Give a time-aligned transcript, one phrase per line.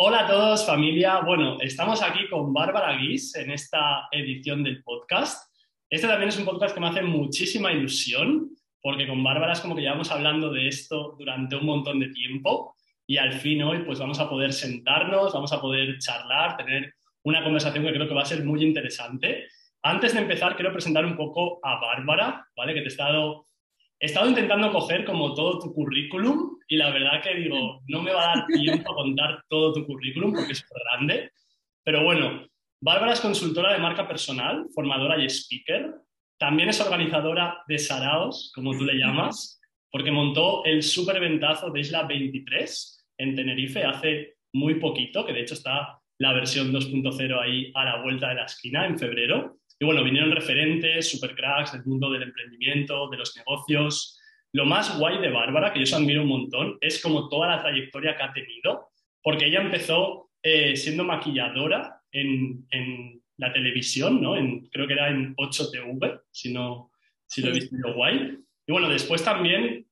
[0.00, 1.22] Hola a todos, familia.
[1.22, 5.52] Bueno, estamos aquí con Bárbara Guis en esta edición del podcast.
[5.90, 8.48] Este también es un podcast que me hace muchísima ilusión,
[8.80, 12.76] porque con Bárbara es como que llevamos hablando de esto durante un montón de tiempo
[13.08, 16.94] y al fin hoy pues vamos a poder sentarnos, vamos a poder charlar, tener
[17.24, 19.48] una conversación que creo que va a ser muy interesante.
[19.82, 22.72] Antes de empezar, quiero presentar un poco a Bárbara, ¿vale?
[22.72, 23.46] Que te he estado,
[24.00, 28.12] he estado intentando coger como todo tu currículum y la verdad que digo, no me
[28.12, 31.32] va a dar tiempo a contar todo tu currículum porque es grande.
[31.82, 32.46] Pero bueno,
[32.80, 35.94] Bárbara es consultora de marca personal, formadora y speaker.
[36.38, 42.04] También es organizadora de Saraos, como tú le llamas, porque montó el superventazo de Isla
[42.04, 47.84] 23 en Tenerife hace muy poquito, que de hecho está la versión 2.0 ahí a
[47.84, 49.58] la vuelta de la esquina en febrero.
[49.78, 54.18] Y bueno, vinieron referentes, supercracks del mundo del emprendimiento, de los negocios.
[54.52, 57.62] Lo más guay de Bárbara, que yo os admiro un montón, es como toda la
[57.62, 58.88] trayectoria que ha tenido,
[59.22, 64.36] porque ella empezó eh, siendo maquilladora en, en, la televisión, ¿no?
[64.36, 66.90] En, creo que era en 8TV, si, no,
[67.24, 68.36] si lo he visto yo guay.
[68.66, 69.86] Y bueno, después también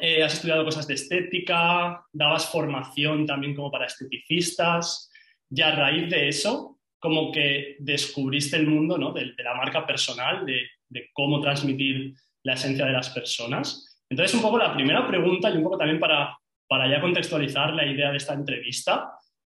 [0.00, 5.12] eh, has estudiado cosas de estética, dabas formación también como para esteticistas,
[5.48, 9.12] y a raíz de eso como que descubriste el mundo ¿no?
[9.12, 13.98] de, la marca personal, de, de, cómo transmitir la esencia de las personas.
[14.08, 17.86] Entonces, un poco la primera pregunta y un poco también para, para ya contextualizar la
[17.86, 19.12] idea de esta entrevista,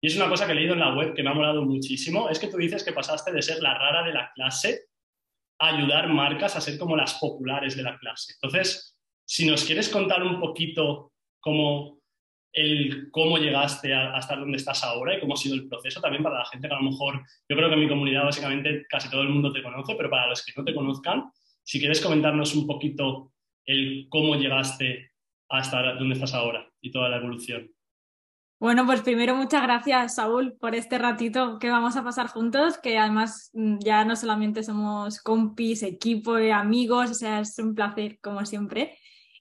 [0.03, 2.29] y es una cosa que he leído en la web que me ha molado muchísimo,
[2.29, 4.85] es que tú dices que pasaste de ser la rara de la clase
[5.59, 8.33] a ayudar marcas a ser como las populares de la clase.
[8.33, 12.00] Entonces, si nos quieres contar un poquito cómo
[12.53, 16.01] el cómo llegaste a, a, estar donde estás ahora y cómo ha sido el proceso
[16.01, 18.85] también para la gente que a lo mejor, yo creo que en mi comunidad básicamente
[18.89, 21.31] casi todo el mundo te conoce, pero para los que no te conozcan,
[21.63, 23.31] si quieres comentarnos un poquito
[23.65, 25.11] el cómo llegaste
[25.49, 27.69] a estar donde estás ahora y toda la evolución.
[28.59, 32.99] Bueno, pues primero muchas gracias, Saúl, por este ratito que vamos a pasar juntos, que
[32.99, 38.45] además mm, ya no solamente somos compis, equipo, amigos, o sea, es un placer como
[38.45, 38.97] siempre.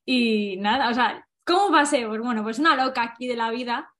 [0.06, 2.06] Y nada, o sea, ¿Cómo pasé?
[2.06, 3.92] Pues bueno, pues una loca aquí de la vida,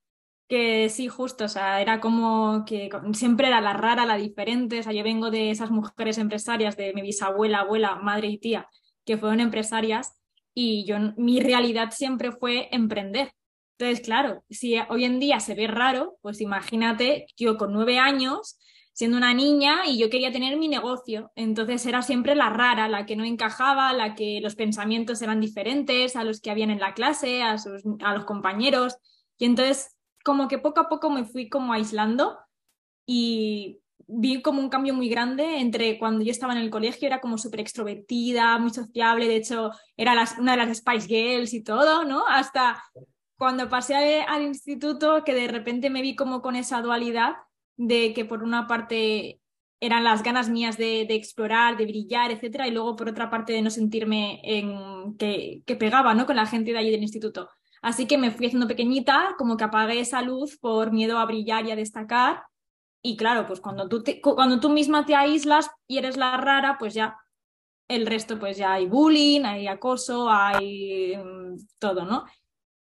[0.48, 4.82] que sí, justo, o sea, era como que siempre era la rara, la diferente, o
[4.82, 8.68] sea, yo vengo de esas mujeres empresarias, de mi bisabuela, abuela, madre y tía,
[9.04, 10.20] que fueron empresarias,
[10.54, 13.32] y yo, mi realidad siempre fue emprender.
[13.78, 18.58] Entonces, claro, si hoy en día se ve raro, pues imagínate, yo con nueve años,
[18.92, 21.30] siendo una niña y yo quería tener mi negocio.
[21.34, 26.16] Entonces era siempre la rara, la que no encajaba, la que los pensamientos eran diferentes
[26.16, 28.96] a los que habían en la clase, a, sus, a los compañeros.
[29.38, 32.38] Y entonces como que poco a poco me fui como aislando
[33.06, 37.20] y vi como un cambio muy grande entre cuando yo estaba en el colegio, era
[37.20, 41.62] como súper extrovertida, muy sociable, de hecho era las, una de las Spice Girls y
[41.62, 42.24] todo, ¿no?
[42.28, 42.82] Hasta
[43.38, 47.36] cuando pasé al instituto que de repente me vi como con esa dualidad
[47.76, 49.40] de que por una parte
[49.80, 53.52] eran las ganas mías de, de, explorar, de brillar, etcétera, y luego por otra parte
[53.52, 56.26] de no sentirme en, que, que, pegaba ¿no?
[56.26, 57.48] con la gente de allí del instituto.
[57.82, 61.64] Así que me fui haciendo pequeñita, como que apagué esa luz por miedo a brillar
[61.64, 62.42] y a destacar.
[63.02, 66.92] Y claro, pues cuando tú, cuando tú misma te aíslas y eres la rara, pues
[66.92, 67.16] ya
[67.88, 72.24] el resto, pues ya hay bullying, hay acoso, hay um, todo, ¿no?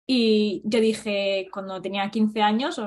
[0.05, 2.81] Y yo dije, cuando tenía 15 años,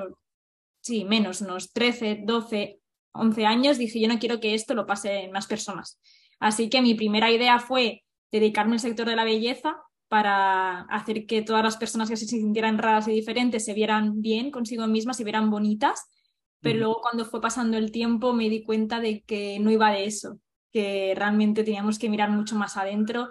[0.82, 2.80] sí, menos, unos 13, 12,
[3.12, 5.98] 11 años, dije, yo no quiero que esto lo pase en más personas.
[6.40, 9.76] Así que mi primera idea fue dedicarme al sector de la belleza
[10.08, 14.50] para hacer que todas las personas que se sintieran raras y diferentes se vieran bien
[14.50, 16.10] consigo mismas, se vieran bonitas.
[16.60, 20.04] Pero luego cuando fue pasando el tiempo me di cuenta de que no iba de
[20.04, 20.38] eso,
[20.70, 23.28] que realmente teníamos que mirar mucho más adentro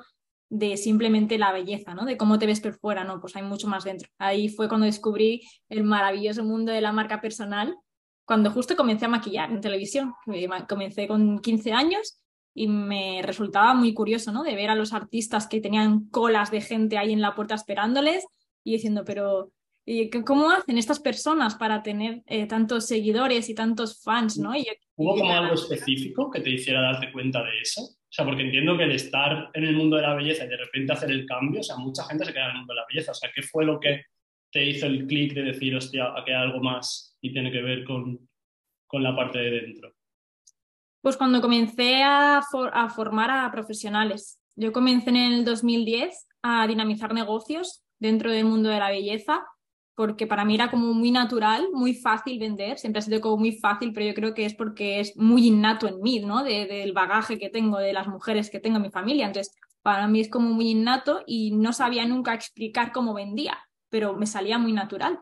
[0.51, 2.03] de simplemente la belleza, ¿no?
[2.03, 4.09] De cómo te ves por fuera, no, pues hay mucho más dentro.
[4.17, 7.73] Ahí fue cuando descubrí el maravilloso mundo de la marca personal,
[8.25, 10.13] cuando justo comencé a maquillar en televisión.
[10.67, 12.19] Comencé con 15 años
[12.53, 14.43] y me resultaba muy curioso, ¿no?
[14.43, 18.25] De ver a los artistas que tenían colas de gente ahí en la puerta esperándoles
[18.65, 19.53] y diciendo, pero
[20.25, 24.53] ¿cómo hacen estas personas para tener eh, tantos seguidores y tantos fans, ¿no?
[24.53, 24.67] Y,
[24.97, 27.81] ¿Hubo como algo específico que te hiciera darte cuenta de eso?
[28.11, 30.57] O sea, porque entiendo que el estar en el mundo de la belleza y de
[30.57, 32.85] repente hacer el cambio, o sea, mucha gente se queda en el mundo de la
[32.89, 33.11] belleza.
[33.11, 34.03] O sea, ¿qué fue lo que
[34.51, 37.85] te hizo el clic de decir, hostia, aquí hay algo más y tiene que ver
[37.85, 38.27] con,
[38.85, 39.93] con la parte de dentro?
[41.01, 42.39] Pues cuando comencé a,
[42.73, 44.41] a formar a profesionales.
[44.57, 49.45] Yo comencé en el 2010 a dinamizar negocios dentro del mundo de la belleza
[49.95, 53.53] porque para mí era como muy natural, muy fácil vender, siempre ha sido como muy
[53.53, 56.43] fácil, pero yo creo que es porque es muy innato en mí, ¿no?
[56.43, 59.27] De, del bagaje que tengo, de las mujeres que tengo en mi familia.
[59.27, 63.57] Entonces, para mí es como muy innato y no sabía nunca explicar cómo vendía,
[63.89, 65.19] pero me salía muy natural.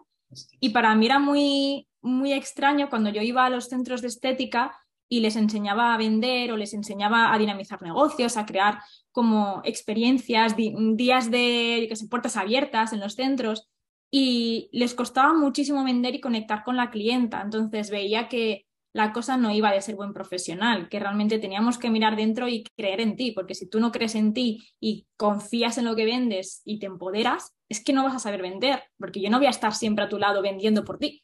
[0.59, 4.77] Y para mí era muy, muy extraño cuando yo iba a los centros de estética
[5.11, 8.79] y les enseñaba a vender o les enseñaba a dinamizar negocios, a crear
[9.11, 13.67] como experiencias, días de que puertas abiertas en los centros
[14.11, 17.41] y les costaba muchísimo vender y conectar con la clienta.
[17.41, 21.91] Entonces veía que la cosa no iba de ser buen profesional, que realmente teníamos que
[21.91, 25.77] mirar dentro y creer en ti, porque si tú no crees en ti y confías
[25.77, 29.21] en lo que vendes y te empoderas, es que no vas a saber vender, porque
[29.21, 31.23] yo no voy a estar siempre a tu lado vendiendo por ti.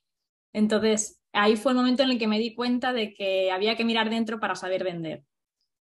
[0.54, 3.84] Entonces, ahí fue el momento en el que me di cuenta de que había que
[3.84, 5.24] mirar dentro para saber vender.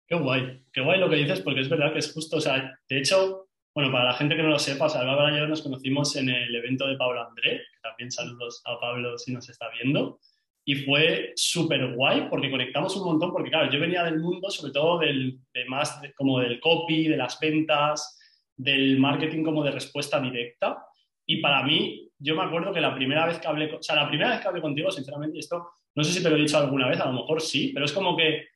[0.08, 2.80] Qué guay, qué guay lo que dices, porque es verdad que es justo, o sea,
[2.90, 3.47] de hecho,
[3.78, 6.56] bueno, para la gente que no lo sepa, Salvador y yo nos conocimos en el
[6.56, 10.20] evento de Pablo André, que también saludos a Pablo si nos está viendo,
[10.66, 14.74] y fue súper guay porque conectamos un montón, porque claro, yo venía del mundo sobre
[14.74, 18.20] todo del, de más como del copy, de las ventas,
[18.56, 20.84] del marketing como de respuesta directa,
[21.28, 24.10] y para mí, yo me acuerdo que la primera vez que hablé, o sea, la
[24.10, 26.88] primera vez que hablé contigo, sinceramente, esto, no sé si te lo he dicho alguna
[26.88, 28.48] vez, a lo mejor sí, pero es como que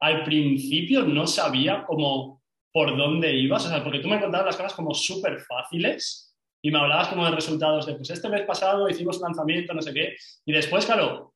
[0.00, 2.39] al principio no sabía cómo
[2.72, 6.70] por dónde ibas, o sea, porque tú me contabas las cosas como súper fáciles y
[6.70, 9.92] me hablabas como de resultados de, pues este mes pasado hicimos un lanzamiento, no sé
[9.92, 11.34] qué, y después, claro,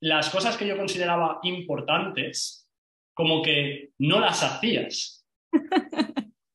[0.00, 2.68] las cosas que yo consideraba importantes,
[3.14, 5.26] como que no las hacías.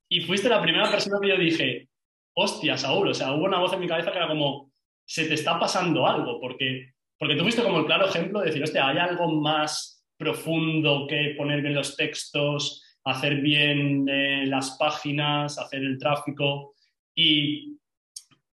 [0.07, 1.89] Y fuiste la primera persona que yo dije,
[2.35, 4.71] hostia, Saúl, o sea, hubo una voz en mi cabeza que era como,
[5.05, 8.61] se te está pasando algo, porque, porque tú fuiste como el claro ejemplo de decir,
[8.61, 15.57] hostia, hay algo más profundo que poner bien los textos, hacer bien eh, las páginas,
[15.57, 16.73] hacer el tráfico.
[17.15, 17.77] Y,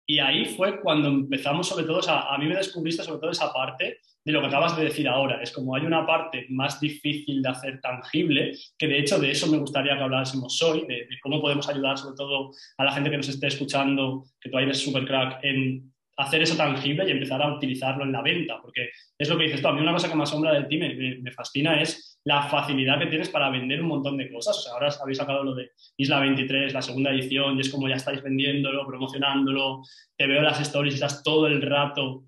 [0.08, 4.00] y ahí fue cuando empezamos sobre todo, a mí me descubriste sobre todo esa parte
[4.26, 5.42] de lo que acabas de decir ahora.
[5.42, 9.48] Es como hay una parte más difícil de hacer tangible, que de hecho de eso
[9.48, 13.18] me gustaría que hablásemos hoy, de, cómo podemos ayudar sobre todo a la gente que
[13.18, 17.54] nos esté escuchando, que tú eres súper crack, en hacer eso tangible y empezar a
[17.54, 20.16] utilizarlo en la venta, porque es lo que dices tú, a mí una cosa que
[20.16, 23.90] me asombra del team, me, me, fascina, es la facilidad que tienes para vender un
[23.90, 24.58] montón de cosas.
[24.58, 27.90] O sea, ahora habéis sacado lo de Isla 23, la segunda edición, y es como
[27.90, 29.82] ya estáis vendiéndolo, promocionándolo,
[30.18, 32.24] te veo las stories y estás todo el rato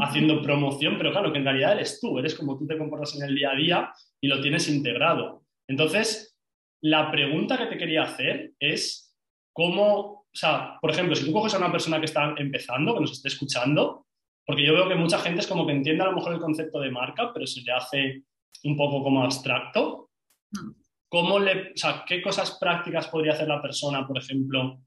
[0.00, 3.28] haciendo promoción, pero claro, que en realidad eres tú, eres como tú te comportas en
[3.28, 5.44] el día a día y lo tienes integrado.
[5.68, 6.38] Entonces,
[6.82, 9.14] la pregunta que te quería hacer es
[9.52, 13.00] cómo, o sea, por ejemplo, si tú coges a una persona que está empezando, que
[13.00, 14.06] nos esté escuchando,
[14.46, 16.80] porque yo veo que mucha gente es como que entiende a lo mejor el concepto
[16.80, 18.22] de marca, pero se le hace
[18.64, 20.10] un poco como abstracto.
[20.50, 20.70] Mm.
[21.08, 24.80] ¿Cómo le, o sea, ¿Qué cosas prácticas podría hacer la persona, por ejemplo,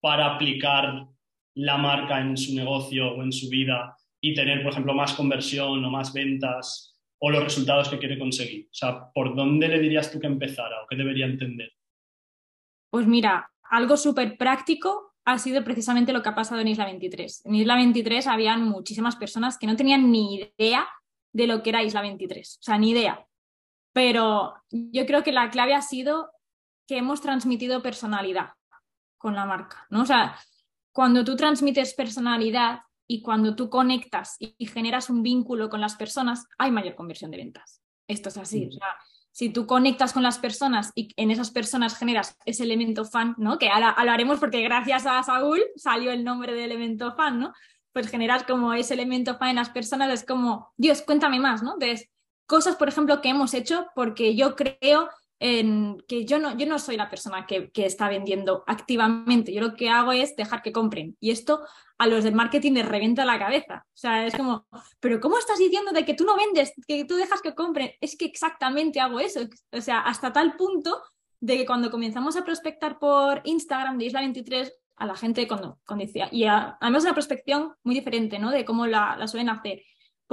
[0.00, 1.06] para aplicar
[1.54, 5.82] la marca en su negocio o en su vida y tener, por ejemplo, más conversión
[5.82, 8.66] o más ventas o los resultados que quiere conseguir?
[8.66, 11.72] O sea, ¿por dónde le dirías tú que empezara o qué debería entender?
[12.90, 17.46] Pues mira, algo súper práctico ha sido precisamente lo que ha pasado en Isla 23.
[17.46, 20.88] En Isla 23 habían muchísimas personas que no tenían ni idea
[21.32, 23.26] de lo que era Isla 23, o sea, ni idea.
[23.92, 26.30] Pero yo creo que la clave ha sido
[26.86, 28.50] que hemos transmitido personalidad
[29.16, 30.02] con la marca, ¿no?
[30.02, 30.36] O sea,
[30.92, 32.80] cuando tú transmites personalidad,
[33.12, 37.36] y cuando tú conectas y, generas un vínculo con las personas, hay mayor conversión de
[37.36, 37.82] ventas.
[38.08, 38.66] Esto es así.
[38.66, 38.88] O sea,
[39.32, 43.58] si tú conectas con las personas y en esas personas generas ese elemento fan, ¿no?
[43.58, 47.52] Que ahora lo haremos porque gracias a Saúl salió el nombre de elemento fan, ¿no?
[47.92, 51.74] Pues generas como ese elemento fan en las personas, es como, Dios, cuéntame más, ¿no?
[51.74, 52.10] Entonces,
[52.46, 55.08] cosas, por ejemplo, que hemos hecho porque yo creo
[55.42, 59.60] en que yo no, yo no soy la persona que, que, está vendiendo activamente, yo
[59.60, 61.16] lo que hago es dejar que compren.
[61.18, 61.62] Y esto
[61.98, 63.84] a los del marketing les revienta la cabeza.
[63.88, 64.66] O sea, es como,
[65.00, 67.90] pero ¿cómo estás diciendo de que tú no vendes, que tú dejas que compren?
[68.00, 69.40] Es que exactamente hago eso.
[69.72, 71.02] O sea, hasta tal punto
[71.40, 75.80] de que cuando comenzamos a prospectar por Instagram de Isla 23, a la gente cuando,
[75.84, 78.52] cuando decía, y además una prospección muy diferente, ¿no?
[78.52, 79.82] De cómo la, la suelen hacer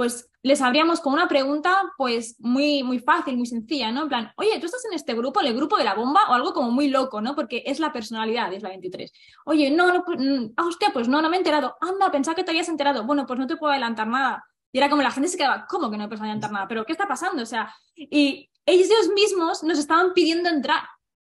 [0.00, 4.04] pues les abríamos con una pregunta pues muy, muy fácil, muy sencilla, ¿no?
[4.04, 6.54] En plan, oye, ¿tú estás en este grupo, el grupo de la bomba o algo
[6.54, 7.34] como muy loco, ¿no?
[7.34, 9.12] Porque es la personalidad, es la 23.
[9.44, 11.76] Oye, no, no, pues, mm, ah, hostia, pues no, no me he enterado.
[11.82, 13.04] Anda, pensaba que te habías enterado.
[13.04, 14.42] Bueno, pues no te puedo adelantar nada.
[14.72, 16.66] Y era como la gente se quedaba, ¿cómo que no puedo adelantar nada?
[16.66, 17.42] ¿Pero qué está pasando?
[17.42, 20.84] O sea, y ellos mismos nos estaban pidiendo entrar.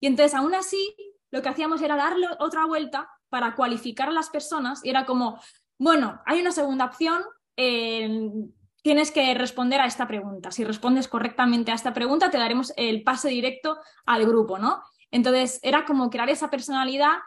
[0.00, 0.94] Y entonces, aún así,
[1.30, 5.40] lo que hacíamos era darle otra vuelta para cualificar a las personas y era como,
[5.78, 7.22] bueno, hay una segunda opción,
[8.82, 10.50] tienes que responder a esta pregunta.
[10.50, 14.82] Si respondes correctamente a esta pregunta, te daremos el pase directo al grupo, ¿no?
[15.10, 17.18] Entonces, era como crear esa personalidad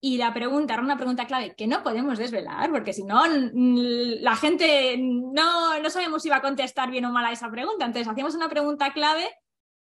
[0.00, 4.36] y la pregunta era una pregunta clave que no podemos desvelar, porque si no, la
[4.36, 7.84] gente no, no sabemos si va a contestar bien o mal a esa pregunta.
[7.84, 9.28] Entonces, hacíamos una pregunta clave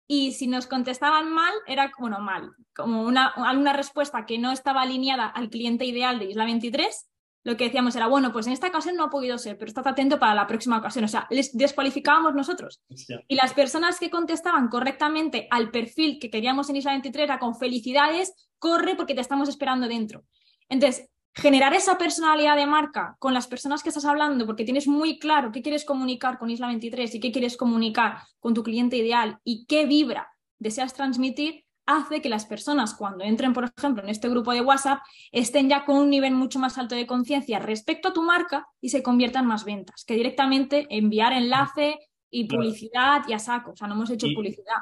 [0.07, 4.81] y si nos contestaban mal, era, bueno, mal, como una, una respuesta que no estaba
[4.81, 7.09] alineada al cliente ideal de Isla 23,
[7.43, 9.87] lo que decíamos era, bueno, pues en esta ocasión no ha podido ser, pero estás
[9.87, 11.05] atento para la próxima ocasión.
[11.05, 12.81] O sea, les descualificábamos nosotros.
[13.27, 17.55] Y las personas que contestaban correctamente al perfil que queríamos en Isla 23 era con
[17.55, 20.25] felicidades, corre porque te estamos esperando dentro.
[20.67, 25.19] Entonces, generar esa personalidad de marca con las personas que estás hablando, porque tienes muy
[25.19, 29.39] claro qué quieres comunicar con Isla 23 y qué quieres comunicar con tu cliente ideal
[29.43, 34.29] y qué vibra deseas transmitir, hace que las personas cuando entren, por ejemplo, en este
[34.29, 34.99] grupo de WhatsApp,
[35.31, 38.89] estén ya con un nivel mucho más alto de conciencia respecto a tu marca y
[38.89, 41.97] se conviertan más ventas, que directamente enviar enlace
[42.29, 43.71] y publicidad y a saco.
[43.71, 44.77] O sea, no hemos hecho publicidad.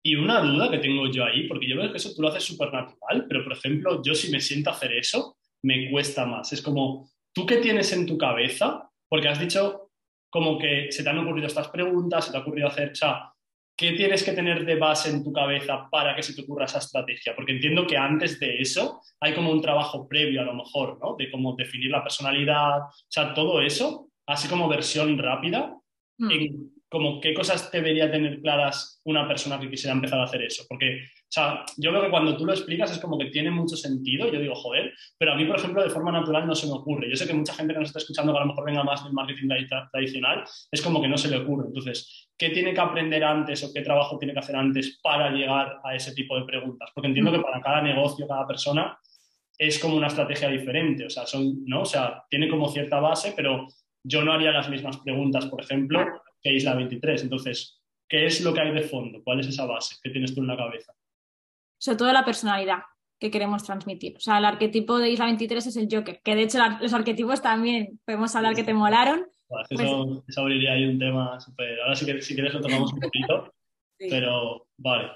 [0.00, 2.44] Y una duda que tengo yo ahí, porque yo veo que eso tú lo haces
[2.44, 6.52] súper natural, pero por ejemplo, yo si me siento a hacer eso, me cuesta más.
[6.52, 8.88] Es como, ¿tú qué tienes en tu cabeza?
[9.08, 9.90] Porque has dicho
[10.30, 13.33] como que se te han ocurrido estas preguntas, se te ha ocurrido hacer, o sea,
[13.76, 16.78] ¿qué tienes que tener de base en tu cabeza para que se te ocurra esa
[16.78, 17.34] estrategia?
[17.34, 21.16] Porque entiendo que antes de eso hay como un trabajo previo a lo mejor, ¿no?
[21.16, 25.74] De cómo definir la personalidad, o sea, todo eso, así como versión rápida,
[26.18, 26.30] mm.
[26.30, 30.64] en como qué cosas debería tener claras una persona que quisiera empezar a hacer eso.
[30.68, 34.30] Porque, sea, yo creo que cuando tú lo explicas es como que tiene mucho sentido,
[34.30, 37.10] yo digo, joder, pero a mí, por ejemplo, de forma natural no se me ocurre.
[37.10, 39.02] Yo sé que mucha gente que nos está escuchando que a lo mejor venga más
[39.02, 39.48] del marketing
[39.90, 41.66] tradicional, es como que no se le ocurre.
[41.66, 45.80] Entonces, ¿qué tiene que aprender antes o qué trabajo tiene que hacer antes para llegar
[45.82, 46.90] a ese tipo de preguntas?
[46.94, 48.98] Porque entiendo que para cada negocio, cada persona,
[49.58, 51.06] es como una estrategia diferente.
[51.06, 51.82] O sea, son, ¿no?
[51.82, 53.66] O sea, tiene como cierta base, pero
[54.02, 56.00] yo no haría las mismas preguntas, por ejemplo,
[56.42, 57.22] que Isla 23.
[57.22, 59.22] Entonces, ¿qué es lo que hay de fondo?
[59.24, 59.96] ¿Cuál es esa base?
[60.02, 60.92] ¿Qué tienes tú en la cabeza?
[61.84, 62.78] Sobre todo la personalidad
[63.20, 64.16] que queremos transmitir.
[64.16, 67.42] O sea, el arquetipo de Isla 23 es el Joker, que de hecho los arquetipos
[67.42, 69.26] también podemos hablar que te molaron.
[69.46, 71.78] Pues eso, abriría ahí un tema súper.
[71.82, 73.52] Ahora si quieres, si quieres lo tomamos un poquito,
[73.98, 75.10] pero vale.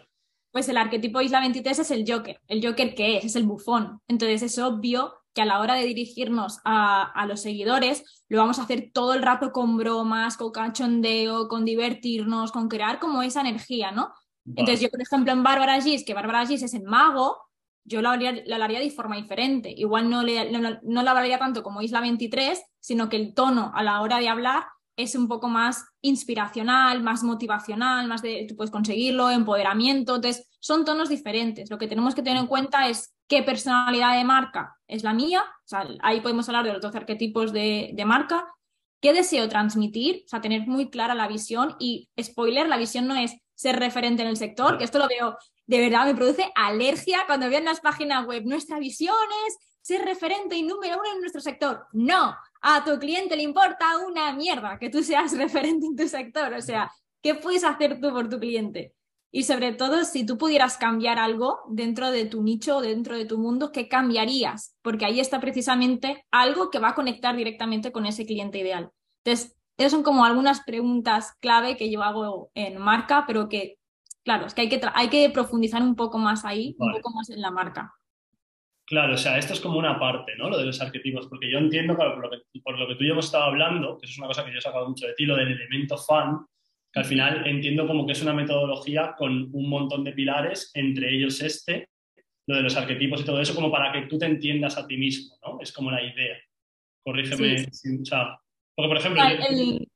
[0.50, 2.38] Pues el arquetipo Isla 23 es el Joker.
[2.46, 3.24] ¿El Joker qué es?
[3.24, 4.02] Es el bufón.
[4.06, 8.64] Entonces es obvio que a la hora de dirigirnos a, los seguidores lo vamos a
[8.64, 13.90] hacer todo el rato con bromas, con cachondeo, con divertirnos, con crear como esa energía,
[13.90, 14.12] ¿no?
[14.56, 17.36] Entonces yo, por ejemplo, en Bárbara Gis, que Bárbara Gis es el mago,
[17.84, 19.72] yo lo haría, haría de forma diferente.
[19.74, 23.72] Igual no, le, no, no lo hablaría tanto como Isla 23, sino que el tono
[23.74, 24.64] a la hora de hablar
[24.98, 30.16] es un poco más inspiracional, más motivacional, más de tú puedes conseguirlo, empoderamiento.
[30.16, 31.70] Entonces, son tonos diferentes.
[31.70, 35.42] Lo que tenemos que tener en cuenta es qué personalidad de marca es la mía.
[35.42, 38.44] O sea, ahí podemos hablar de los 12 arquetipos de, de marca.
[39.00, 40.24] ¿Qué deseo transmitir?
[40.24, 44.22] O sea, tener muy clara la visión y, spoiler, la visión no es ser referente
[44.22, 45.36] en el sector, que esto lo veo,
[45.66, 49.16] de verdad me produce alergia cuando veo en las páginas web, nuestra visión
[49.48, 51.86] es ser referente y número uno en nuestro sector.
[51.92, 56.52] No, a tu cliente le importa una mierda que tú seas referente en tu sector.
[56.52, 56.88] O sea,
[57.20, 58.94] ¿qué puedes hacer tú por tu cliente?
[59.32, 63.38] Y sobre todo, si tú pudieras cambiar algo dentro de tu nicho, dentro de tu
[63.38, 64.76] mundo, ¿qué cambiarías?
[64.82, 68.92] Porque ahí está precisamente algo que va a conectar directamente con ese cliente ideal.
[69.24, 73.78] Entonces, esas son como algunas preguntas clave que yo hago en marca, pero que,
[74.24, 77.30] claro, es que hay que, hay que profundizar un poco más ahí, un poco más
[77.30, 77.94] en la marca.
[78.84, 80.50] Claro, o sea, esto es como una parte, ¿no?
[80.50, 83.04] Lo de los arquetipos, porque yo entiendo, claro, por lo que, por lo que tú
[83.04, 85.06] y yo hemos estado hablando, que eso es una cosa que yo he sacado mucho
[85.06, 86.44] de ti, lo del elemento fan,
[86.92, 91.14] que al final entiendo como que es una metodología con un montón de pilares, entre
[91.14, 91.90] ellos este,
[92.48, 94.96] lo de los arquetipos y todo eso, como para que tú te entiendas a ti
[94.96, 95.60] mismo, ¿no?
[95.60, 96.36] Es como la idea.
[97.04, 98.40] Corrígeme, o sea,
[98.78, 99.22] porque por ejemplo...
[99.24, 99.88] El,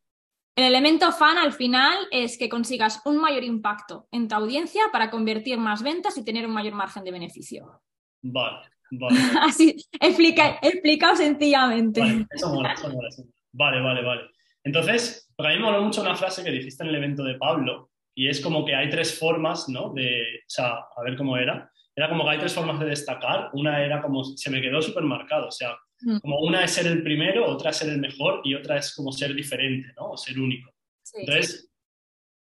[0.57, 5.09] el elemento fan al final es que consigas un mayor impacto en tu audiencia para
[5.09, 7.81] convertir más ventas y tener un mayor margen de beneficio.
[8.23, 8.69] Vale.
[8.91, 9.19] Vale.
[9.41, 12.01] Así, explica, explicado sencillamente.
[12.01, 13.09] Vale, eso mola, eso mola,
[13.53, 14.23] Vale, vale, vale.
[14.65, 17.91] Entonces, para mí me moló mucho una frase que dijiste en el evento de Pablo,
[18.15, 19.95] y es como que hay tres formas, ¿no?
[19.95, 21.71] De, o sea, a ver cómo era.
[21.97, 23.49] Era como que hay tres formas de destacar.
[23.55, 25.75] Una era como, se me quedó súper marcado, o sea.
[26.21, 29.13] Como una es ser el primero, otra es ser el mejor y otra es como
[29.13, 30.13] ser diferente, ¿no?
[30.13, 30.73] O ser único.
[31.15, 31.71] Entonces,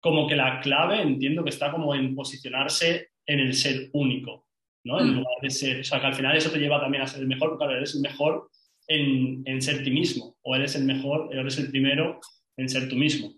[0.00, 4.46] como que la clave entiendo que está como en posicionarse en el ser único.
[4.84, 5.00] ¿no?
[5.00, 7.20] En lugar de ser, o sea, que al final eso te lleva también a ser
[7.20, 8.50] el mejor, porque eres el mejor
[8.86, 12.20] en, en ser ti mismo, o eres el mejor, o eres el primero
[12.56, 13.34] en ser tú mismo.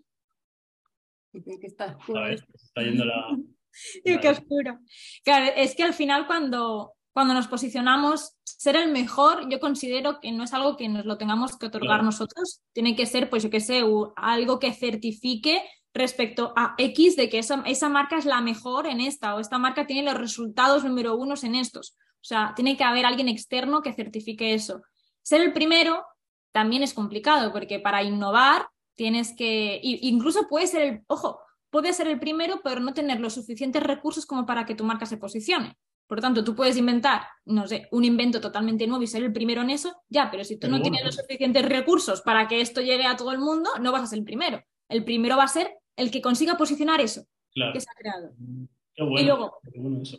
[1.32, 1.96] Que está.
[2.30, 3.36] Está yendo la...
[4.04, 4.78] qué oscuro.
[5.24, 10.32] Claro, es que al final cuando, cuando nos posicionamos, ser el mejor, yo considero que
[10.32, 13.50] no es algo que nos lo tengamos que otorgar nosotros, tiene que ser, pues yo
[13.50, 13.82] qué sé,
[14.16, 15.62] algo que certifique
[15.94, 19.58] respecto a X de que esa, esa, marca es la mejor en esta o esta
[19.58, 21.96] marca tiene los resultados número unos en estos.
[22.22, 24.80] O sea, tiene que haber alguien externo que certifique eso.
[25.22, 26.04] Ser el primero
[26.52, 32.08] también es complicado porque para innovar tienes que, incluso puede ser el, ojo, puede ser
[32.08, 35.76] el primero pero no tener los suficientes recursos como para que tu marca se posicione.
[36.12, 39.32] Por lo tanto, tú puedes inventar, no sé, un invento totalmente nuevo y ser el
[39.32, 42.82] primero en eso, ya, pero si tú no tienes los suficientes recursos para que esto
[42.82, 44.62] llegue a todo el mundo, no vas a ser el primero.
[44.90, 47.22] El primero va a ser el que consiga posicionar eso
[47.54, 48.34] que se ha creado.
[48.36, 49.56] y luego,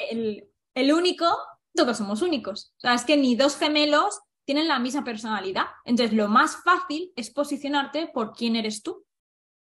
[0.09, 1.27] el, el único,
[1.75, 2.73] todos somos únicos.
[2.77, 5.65] O sea, es que ni dos gemelos tienen la misma personalidad.
[5.85, 9.05] Entonces, lo más fácil es posicionarte por quién eres tú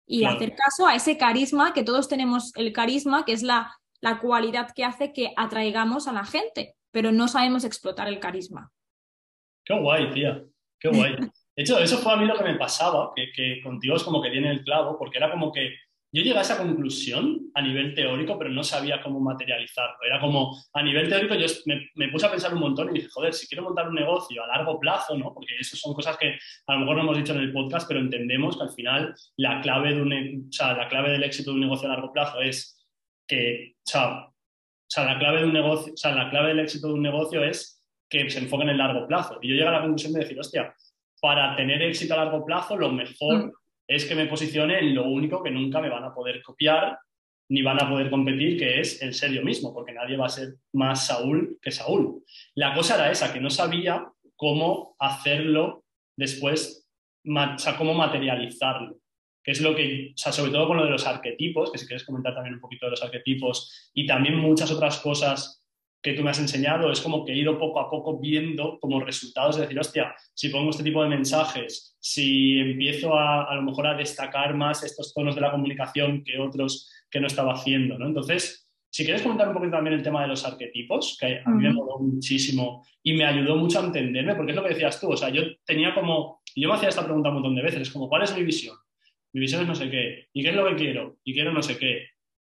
[0.07, 4.21] y hacer caso a ese carisma, que todos tenemos el carisma, que es la la
[4.21, 8.71] cualidad que hace que atraigamos a la gente, pero no sabemos explotar el carisma.
[9.65, 10.45] Qué guay, tía,
[10.79, 11.17] qué guay.
[11.57, 14.29] De hecho, eso fue a mí lo que me pasaba, que, contigo es como que
[14.29, 15.75] tiene el clavo, porque era como que
[16.13, 19.97] yo llegué a esa conclusión a nivel teórico, pero no sabía cómo materializarlo.
[20.05, 23.33] Era como, a nivel teórico, yo me, puse a pensar un montón y dije, joder,
[23.33, 25.33] si quiero montar un negocio a largo plazo, ¿no?
[25.33, 28.01] Porque eso son cosas que a lo mejor no hemos dicho en el podcast, pero
[28.01, 31.55] entendemos que al final la clave, de un, o sea, la clave del éxito de
[31.55, 32.75] un negocio a largo plazo es
[33.27, 34.33] que, o
[34.87, 37.43] sea, la clave de un negocio, o sea, la clave del éxito de un negocio
[37.45, 39.39] es que se enfoque en el largo plazo.
[39.41, 40.75] Y yo llego a la conclusión de decir, hostia,
[41.21, 43.53] para tener éxito a largo plazo, lo mejor mm.
[43.89, 46.99] es que me posicione en lo único que nunca me van a poder copiar
[47.49, 50.31] ni van a poder competir, que es el ser yo mismo, porque nadie va a
[50.31, 52.25] ser más Saúl que Saúl.
[52.55, 55.85] La cosa era esa, que no sabía cómo hacerlo
[56.17, 56.89] después,
[57.27, 58.97] o sea, cómo materializarlo
[59.45, 61.87] que es lo que, o sea, sobre todo con lo de los arquetipos, que si
[61.87, 65.63] quieres comentar también un poquito de los arquetipos y también muchas otras cosas
[66.03, 69.01] que tú me has enseñado, es como que he ido poco a poco viendo como
[69.01, 73.63] resultados de decir, hostia, si pongo este tipo de mensajes, si empiezo a, a lo
[73.63, 77.99] mejor a destacar más estos tonos de la comunicación que otros que no estaba haciendo,
[77.99, 78.07] ¿no?
[78.07, 81.65] Entonces, si quieres comentar un poquito también el tema de los arquetipos, que a mí
[81.65, 85.11] me moló muchísimo y me ayudó mucho a entenderme, porque es lo que decías tú,
[85.11, 87.91] o sea, yo tenía como, yo me hacía esta pregunta un montón de veces, es
[87.91, 88.77] como, ¿cuál es mi visión?
[89.35, 91.63] Mi visión es no sé qué, y qué es lo que quiero, y quiero no
[91.63, 92.07] sé qué,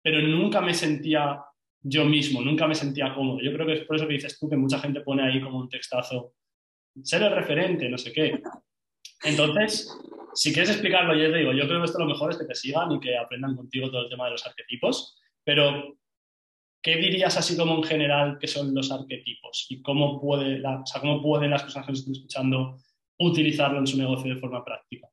[0.03, 1.41] pero nunca me sentía
[1.81, 3.41] yo mismo, nunca me sentía cómodo.
[3.41, 5.59] Yo creo que es por eso que dices tú que mucha gente pone ahí como
[5.59, 6.35] un textazo,
[7.03, 8.43] ser el referente, no sé qué.
[9.23, 9.97] Entonces,
[10.35, 12.55] si quieres explicarlo, yo te digo, yo creo que esto lo mejor es que te
[12.55, 15.97] sigan y que aprendan contigo todo el tema de los arquetipos, pero
[16.83, 21.23] ¿qué dirías así como en general que son los arquetipos y cómo, o sea, cómo
[21.23, 22.77] pueden las personas que nos están escuchando
[23.19, 25.09] utilizarlo en su negocio de forma práctica?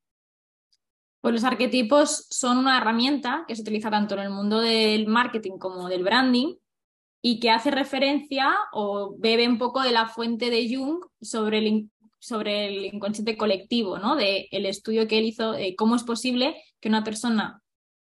[1.21, 5.57] Pues los arquetipos son una herramienta que se utiliza tanto en el mundo del marketing
[5.59, 6.55] como del branding
[7.21, 11.89] y que hace referencia o bebe un poco de la fuente de Jung sobre el,
[12.19, 14.15] sobre el inconsciente colectivo, ¿no?
[14.15, 17.61] De el estudio que él hizo de cómo es posible que una persona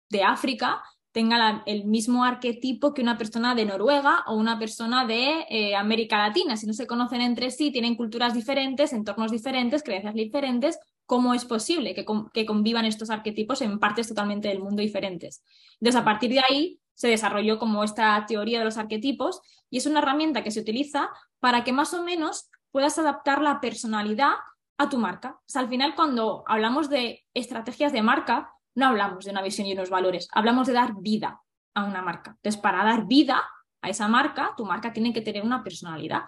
[0.10, 5.48] de África tenga el mismo arquetipo que una persona de Noruega o una persona de
[5.50, 6.56] eh, América Latina.
[6.56, 11.46] Si no se conocen entre sí, tienen culturas diferentes, entornos diferentes, creencias diferentes, cómo es
[11.46, 15.42] posible que, convivan estos arquetipos en partes totalmente del mundo diferentes.
[15.80, 19.86] Entonces, a partir de ahí se desarrolló como esta teoría de los arquetipos y es
[19.86, 24.34] una herramienta que se utiliza para que más o menos puedas adaptar la personalidad
[24.78, 25.40] a tu marca.
[25.40, 29.74] O al final, cuando hablamos de estrategias de marca, no hablamos de una visión y
[29.74, 31.42] unos valores, hablamos de dar vida
[31.74, 32.32] a una marca.
[32.32, 33.42] Entonces, para dar vida
[33.82, 36.24] a esa marca, tu marca tiene que tener una personalidad.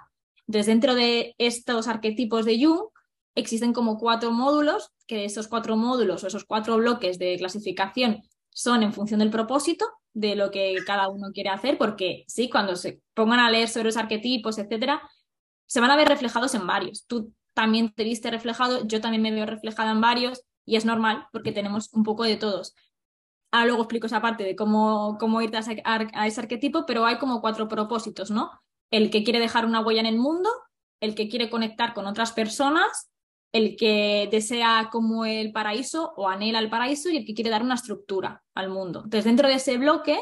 [0.47, 2.87] Entonces, dentro de estos arquetipos de Jung,
[3.39, 8.83] existen como cuatro módulos, que esos cuatro módulos o esos cuatro bloques de clasificación son
[8.83, 13.01] en función del propósito de lo que cada uno quiere hacer, porque sí, cuando se
[13.13, 15.01] pongan a leer sobre los arquetipos, etcétera,
[15.65, 17.05] se van a ver reflejados en varios.
[17.05, 21.27] Tú también te viste reflejado, yo también me veo reflejada en varios y es normal
[21.31, 22.75] porque tenemos un poco de todos.
[23.51, 27.05] Ahora luego explico esa parte de cómo, cómo irte a ese, a ese arquetipo, pero
[27.05, 28.51] hay como cuatro propósitos, ¿no?
[28.91, 30.49] El que quiere dejar una huella en el mundo,
[30.99, 33.08] el que quiere conectar con otras personas
[33.51, 37.63] el que desea como el paraíso o anhela el paraíso y el que quiere dar
[37.63, 39.01] una estructura al mundo.
[39.03, 40.19] Entonces, dentro de ese bloque,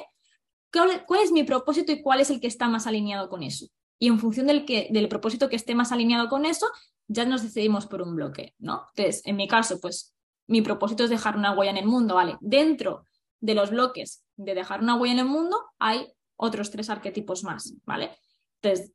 [0.71, 3.67] ¿cuál, es mi propósito y cuál es el que está más alineado con eso?
[3.99, 6.67] Y en función del, que, del propósito que esté más alineado con eso,
[7.07, 8.85] ya nos decidimos por un bloque, ¿no?
[8.95, 10.15] Entonces, en mi caso, pues
[10.47, 12.37] mi propósito es dejar una huella en el mundo, ¿vale?
[12.39, 13.05] Dentro
[13.39, 17.73] de los bloques de dejar una huella en el mundo hay otros tres arquetipos más,
[17.85, 18.17] ¿vale?
[18.61, 18.93] Entonces,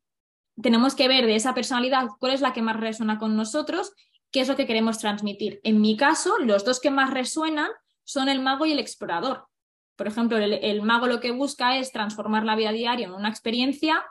[0.61, 3.93] tenemos que ver de esa personalidad cuál es la que más resuena con nosotros
[4.33, 5.61] qué es lo que queremos transmitir.
[5.63, 7.71] En mi caso, los dos que más resuenan
[8.05, 9.47] son el mago y el explorador.
[9.95, 14.05] Por ejemplo, el, mago lo que busca es transformar la vida diaria en una experiencia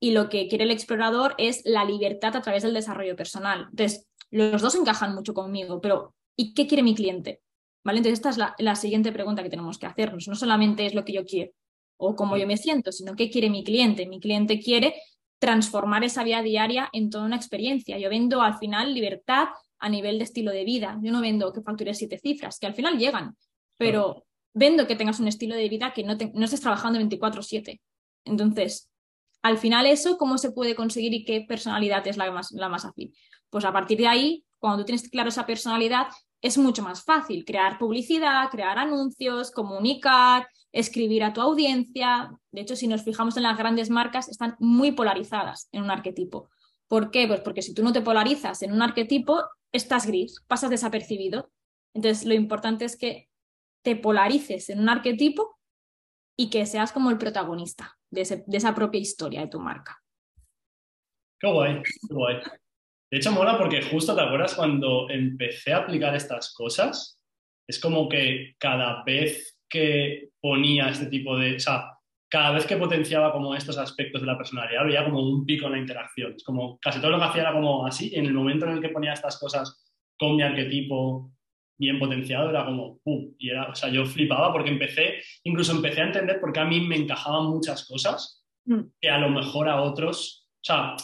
[0.00, 3.66] y lo que quiere el explorador es la libertad a través del desarrollo personal.
[3.70, 7.42] Entonces, los dos encajan mucho conmigo, pero ¿y qué quiere mi cliente?
[7.82, 7.98] ¿Vale?
[7.98, 10.28] Entonces, esta es la, la siguiente pregunta que tenemos que hacernos.
[10.28, 11.52] No solamente es lo que yo quiero
[11.96, 14.06] o cómo yo me siento, sino qué quiere mi cliente.
[14.06, 14.94] Mi cliente quiere
[15.38, 17.98] transformar esa vida diaria en toda una experiencia.
[17.98, 19.48] Yo vendo al final libertad,
[19.84, 20.98] a nivel de estilo de vida.
[21.02, 23.36] Yo no vendo que factures siete cifras, que al final llegan,
[23.76, 27.82] pero vendo que tengas un estilo de vida que no, no estés trabajando 24/7.
[28.24, 28.90] Entonces,
[29.42, 32.86] al final eso, ¿cómo se puede conseguir y qué personalidad es la más, la más
[32.86, 33.12] afín?
[33.50, 36.06] Pues a partir de ahí, cuando tú tienes claro esa personalidad,
[36.40, 42.30] es mucho más fácil crear publicidad, crear anuncios, comunicar, escribir a tu audiencia.
[42.52, 46.48] De hecho, si nos fijamos en las grandes marcas, están muy polarizadas en un arquetipo.
[46.88, 47.26] ¿Por qué?
[47.26, 49.42] Pues porque si tú no te polarizas en un arquetipo,
[49.74, 51.52] estás gris, pasas desapercibido.
[51.94, 53.28] Entonces, lo importante es que
[53.84, 55.58] te polarices en un arquetipo
[56.38, 60.00] y que seas como el protagonista de, esa propia historia de tu marca.
[61.38, 62.36] Qué guay, qué guay.
[63.10, 67.20] De hecho, mola porque justo te acuerdas cuando empecé a aplicar estas cosas,
[67.68, 71.93] es como que cada vez que ponía este tipo de, o
[72.34, 75.72] cada vez que potenciaba como estos aspectos de la personalidad, veía como un pico en
[75.72, 76.34] la interacción.
[76.34, 78.80] Es como casi todo lo que hacía era como así, en el momento en el
[78.80, 79.80] que ponía estas cosas
[80.18, 81.30] con mi arquetipo
[81.78, 83.32] bien potenciado, era como ¡pum!
[83.38, 86.64] Y era, o sea, yo flipaba porque empecé, incluso empecé a entender por qué a
[86.64, 88.80] mí me encajaban muchas cosas mm.
[89.00, 90.96] que a lo mejor a otros, o sea,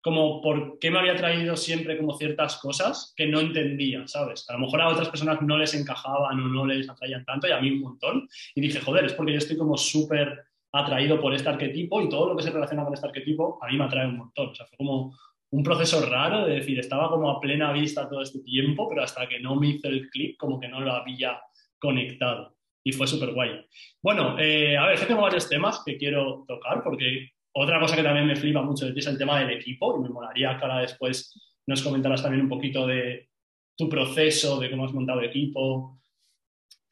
[0.00, 4.48] como por qué me había traído siempre como ciertas cosas que no entendía, ¿sabes?
[4.48, 7.50] A lo mejor a otras personas no les encajaban o no les atraían tanto y
[7.50, 8.28] a mí un montón.
[8.54, 10.46] Y dije, joder, es porque yo estoy como súper
[10.76, 13.76] atraído por este arquetipo y todo lo que se relaciona con este arquetipo a mí
[13.76, 14.48] me atrae un montón.
[14.48, 15.16] O sea, fue como
[15.50, 19.28] un proceso raro de decir, estaba como a plena vista todo este tiempo, pero hasta
[19.28, 21.40] que no me hizo el clic, como que no lo había
[21.78, 22.56] conectado.
[22.84, 23.64] Y fue súper guay.
[24.02, 28.02] Bueno, eh, a ver, que tengo varios temas que quiero tocar, porque otra cosa que
[28.02, 31.32] también me flipa mucho es el tema del equipo, y me molaría que ahora después
[31.66, 33.28] nos comentaras también un poquito de
[33.76, 36.00] tu proceso, de cómo has montado equipo,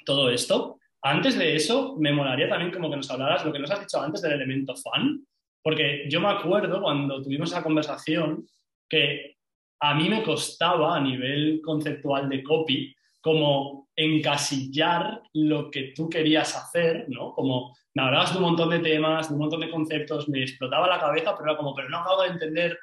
[0.05, 0.79] todo esto.
[1.07, 4.01] Antes de eso, me molaría también como que nos hablaras lo que nos has dicho
[4.01, 5.23] antes del elemento fan,
[5.63, 8.47] porque yo me acuerdo cuando tuvimos esa conversación
[8.89, 9.37] que
[9.81, 16.57] a mí me costaba a nivel conceptual de copy como encasillar lo que tú querías
[16.57, 17.35] hacer, ¿no?
[17.35, 20.89] Como me hablabas de un montón de temas, de un montón de conceptos, me explotaba
[20.89, 22.79] la cabeza, pero era como, pero no acabo de entender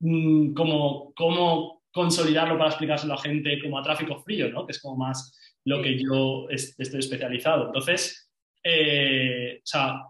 [0.00, 4.64] mm, cómo, cómo consolidarlo para explicárselo a gente como a tráfico frío, ¿no?
[4.64, 5.34] Que es como más
[5.68, 7.66] lo que yo estoy especializado.
[7.66, 8.30] Entonces,
[8.64, 10.02] eh, o sea,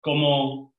[0.00, 0.74] como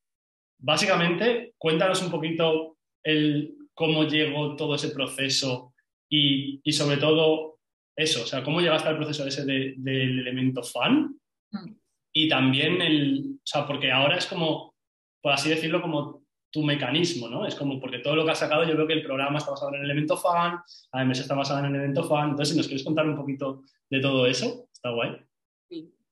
[0.60, 5.73] básicamente, cuéntanos un poquito el, cómo llegó todo ese proceso
[6.10, 7.60] y, sobre todo
[7.95, 11.15] eso, o sea, cómo llegaste al proceso ese del elemento fan
[11.52, 11.76] mm.
[12.13, 14.76] y también el, o sea, porque ahora es como,
[15.21, 16.22] por así decirlo, como
[16.53, 17.47] tu mecanismo, ¿no?
[17.47, 19.69] Es como porque todo lo que has sacado, yo veo que el programa está basado
[19.73, 20.59] en el elemento fan,
[20.91, 23.99] además está basado en el elemento fan, entonces si nos quieres contar un poquito de
[23.99, 25.17] todo eso, está guay.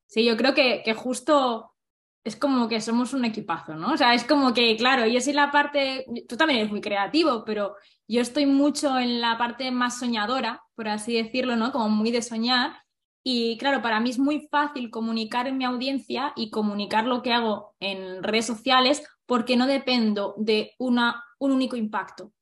[0.07, 1.71] Sí, yo creo que, que justo
[2.23, 3.93] es como que somos un equipazo, ¿no?
[3.93, 7.43] O sea, es como que, claro, yo soy la parte, tú también eres muy creativo,
[7.45, 7.75] pero
[8.07, 11.71] yo estoy mucho en la parte más soñadora, por así decirlo, ¿no?
[11.71, 12.73] Como muy de soñar.
[13.23, 17.31] Y claro, para mí es muy fácil comunicar en mi audiencia y comunicar lo que
[17.31, 22.33] hago en redes sociales porque no dependo de una, un único impacto,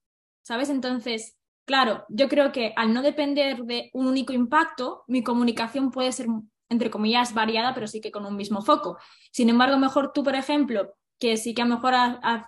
[0.41, 0.71] ¿sabes?
[0.71, 6.11] Entonces, claro, yo creo que al no depender de un único impacto, mi comunicación puede
[6.11, 6.25] ser
[6.67, 8.97] entre comillas, variada, pero sí que con un mismo foco.
[9.31, 11.93] Sin embargo, mejor tú, por ejemplo, que sí que a lo mejor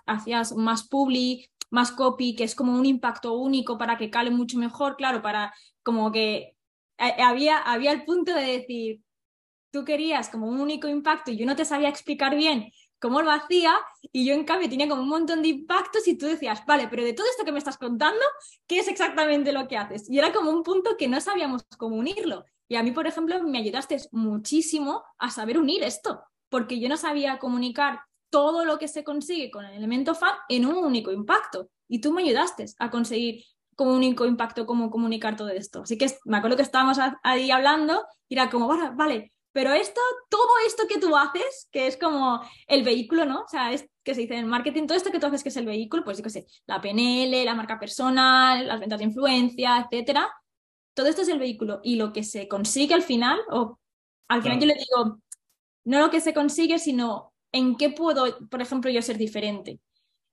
[0.06, 4.58] hacías más publi, más copy, que es como un impacto único para que cale mucho
[4.58, 6.56] mejor, claro, para como que
[6.98, 9.02] había, había el punto de decir,
[9.70, 13.32] tú querías como un único impacto y yo no te sabía explicar bien cómo lo
[13.32, 13.74] hacía
[14.12, 17.02] y yo en cambio tenía como un montón de impactos y tú decías, vale, pero
[17.02, 18.22] de todo esto que me estás contando,
[18.68, 20.08] ¿qué es exactamente lo que haces?
[20.08, 22.44] Y era como un punto que no sabíamos cómo unirlo.
[22.68, 26.96] Y a mí, por ejemplo, me ayudaste muchísimo a saber unir esto, porque yo no
[26.96, 31.68] sabía comunicar todo lo que se consigue con el elemento fan en un único impacto.
[31.88, 35.82] Y tú me ayudaste a conseguir como único impacto cómo comunicar todo esto.
[35.82, 40.00] Así que me acuerdo que estábamos ahí hablando y era como, vale, vale, pero esto,
[40.28, 43.42] todo esto que tú haces, que es como el vehículo, ¿no?
[43.42, 45.56] O sea, es que se dice en marketing, todo esto que tú haces que es
[45.56, 49.86] el vehículo, pues yo qué sé, la PNL, la marca personal, las ventas de influencia,
[49.90, 50.32] etcétera,
[50.94, 53.78] todo esto es el vehículo y lo que se consigue al final, o
[54.28, 55.20] al final yo le digo,
[55.84, 59.80] no lo que se consigue, sino en qué puedo, por ejemplo, yo ser diferente.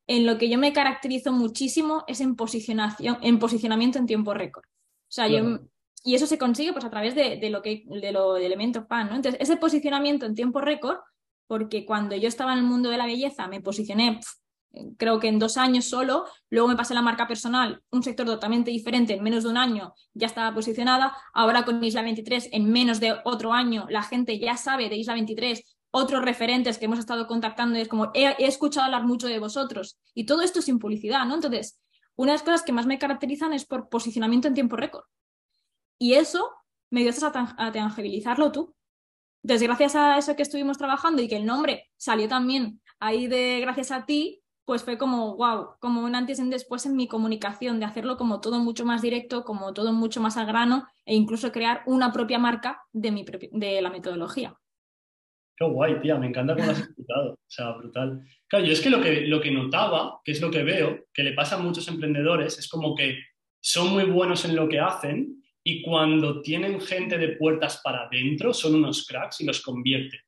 [0.08, 4.66] En lo que yo me caracterizo muchísimo es en, posicionación, en posicionamiento en tiempo récord.
[4.66, 5.60] O sea, yo,
[6.04, 9.10] y eso se consigue pues a través de, lo que de lo de elemento fan,
[9.10, 9.16] ¿no?
[9.16, 10.98] Entonces, ese posicionamiento en tiempo récord,
[11.48, 14.20] porque cuando yo estaba en el mundo de la belleza me posicioné
[14.98, 18.72] creo que en dos años solo, luego me pasé la marca personal, un sector totalmente
[18.72, 23.00] diferente, en menos de un año ya estaba posicionada, ahora con Isla 23, en menos
[23.00, 27.26] de otro año, la gente ya sabe de Isla 23, otros referentes que hemos estado
[27.28, 31.26] contactando y es como, he, escuchado hablar mucho de vosotros, y todo esto sin publicidad,
[31.26, 31.36] ¿no?
[31.36, 31.80] Entonces,
[32.16, 35.06] una de las cosas que más me caracterizan es por posicionamiento en tiempo récord.
[36.00, 36.50] Y eso
[36.90, 38.76] me dio a, tangibilizarlo tú.
[39.44, 43.60] Entonces, gracias a eso que estuvimos trabajando y que el nombre salió también ahí de
[43.62, 47.08] gracias a ti, pues fue como, wow, como un antes y un después en mi
[47.08, 51.16] comunicación, de hacerlo como todo mucho más directo, como todo mucho más al grano e
[51.16, 54.56] incluso crear una propia marca de, mi de la metodología.
[55.58, 58.22] Qué guay, tía, me encanta cómo lo has explicado, o sea, brutal.
[58.48, 61.24] Claro, yo es que lo, que lo que notaba, que es lo que veo, que
[61.24, 63.18] le pasa a muchos emprendedores, es como que
[63.62, 65.39] son muy buenos en lo que hacen
[65.70, 70.20] y cuando tienen gente de puertas para adentro son unos cracks y los convierten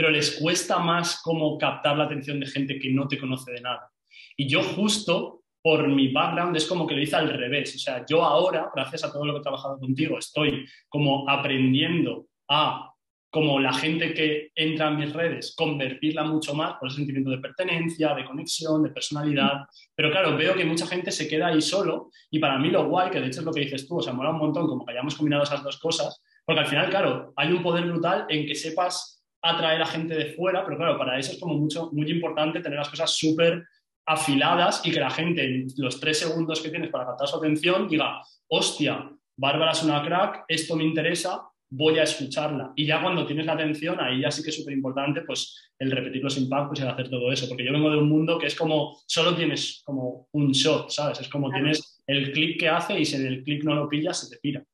[0.00, 3.60] pero les cuesta más como captar la atención de gente que no te conoce de
[3.60, 3.90] nada.
[4.34, 7.76] Y yo justo por mi background es como que lo hice al revés.
[7.76, 12.26] O sea, yo ahora, gracias a todo lo que he trabajado contigo, estoy como aprendiendo
[12.48, 12.89] a
[13.30, 17.38] como la gente que entra en mis redes, convertirla mucho más por ese sentimiento de
[17.38, 19.66] pertenencia, de conexión, de personalidad.
[19.94, 23.10] Pero claro, veo que mucha gente se queda ahí solo y para mí lo guay,
[23.10, 24.92] que de hecho es lo que dices tú, o sea, mola un montón como que
[24.92, 28.54] hayamos combinado esas dos cosas, porque al final, claro, hay un poder brutal en que
[28.56, 32.60] sepas atraer a gente de fuera, pero claro, para eso es como mucho, muy importante
[32.60, 33.64] tener las cosas súper
[34.06, 37.86] afiladas y que la gente en los tres segundos que tienes para captar su atención
[37.88, 42.72] diga, hostia, Bárbara es una crack, esto me interesa, voy a escucharla.
[42.74, 45.90] Y ya cuando tienes la atención, ahí ya sí que es súper importante pues el
[45.90, 48.46] repetir los impactos y el hacer todo eso, porque yo vengo de un mundo que
[48.46, 51.20] es como, solo tienes como un shot, ¿sabes?
[51.20, 54.20] Es como tienes el clic que hace y si en el clic no lo pillas,
[54.20, 54.64] se te pira.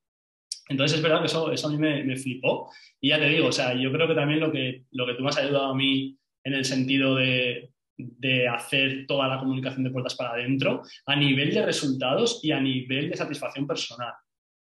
[0.68, 2.72] Entonces es verdad que eso, eso a mí me, flipó.
[3.00, 5.22] Y ya te digo, o sea, yo creo que también lo que, lo que tú
[5.22, 9.90] me has ayudado a mí en el sentido de, de hacer toda la comunicación de
[9.90, 14.12] puertas para adentro, a nivel de resultados y a nivel de satisfacción personal.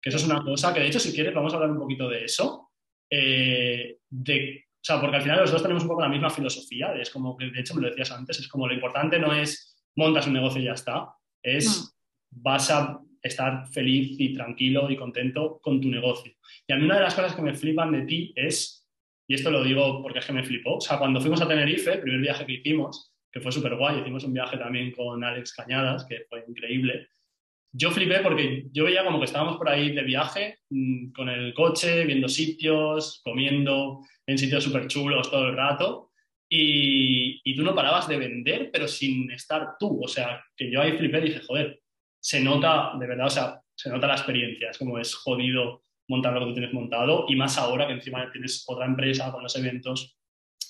[0.08, 2.08] Que eso es una cosa que, de hecho, si quieres, vamos a hablar un poquito
[2.08, 2.70] de eso.
[3.10, 6.94] Eh, de, o sea, porque al final los dos tenemos un poco la misma filosofía.
[6.94, 9.84] Es como que, de hecho, me lo decías antes, es como lo importante no es
[9.96, 11.94] montas un negocio y ya está, es
[12.30, 16.32] vas a estar feliz y tranquilo y contento con tu negocio.
[16.66, 18.88] Y a mí una de las cosas que me flipan de ti es,
[19.28, 21.94] y esto lo digo porque es que me flipó, o sea, cuando fuimos a Tenerife,
[21.94, 25.52] el primer viaje que hicimos, que fue súper guay, hicimos un viaje también con Alex
[25.52, 27.08] Cañadas, que fue increíble,
[27.72, 31.54] yo flipé porque yo veía como que estábamos por ahí de viaje mm, con el
[31.54, 36.10] coche, viendo sitios, comiendo en sitios súper chulos todo el rato.
[36.50, 40.02] Y, y, tú no parabas de vender, pero sin estar tú.
[40.02, 41.80] O sea, que yo ahí flipé y dije, joder,
[42.20, 46.32] se nota, de verdad, o sea, se nota la experiencia, es como es jodido montar
[46.32, 49.54] lo que tú tienes montado y más ahora que encima tienes otra empresa con los
[49.56, 50.18] eventos.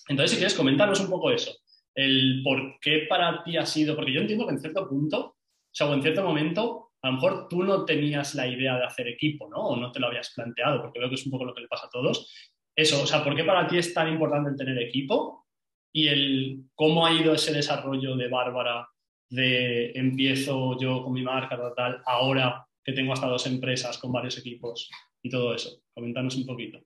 [0.09, 1.57] Entonces, si quieres, comentarnos un poco eso,
[1.95, 5.37] el por qué para ti ha sido, porque yo entiendo que en cierto punto, o
[5.71, 9.09] sea, o en cierto momento, a lo mejor tú no tenías la idea de hacer
[9.09, 9.59] equipo, ¿no?
[9.59, 11.69] O no te lo habías planteado, porque veo que es un poco lo que le
[11.69, 12.33] pasa a todos.
[12.77, 15.47] Eso, o sea, ¿por qué para ti es tan importante el tener equipo?
[15.93, 18.89] Y el cómo ha ido ese desarrollo de Bárbara
[19.31, 24.39] de empiezo yo con mi marca, tal, ahora que tengo hasta dos empresas con varios
[24.39, 24.91] equipos
[25.23, 25.83] y todo eso.
[25.95, 26.79] Coméntanos un poquito.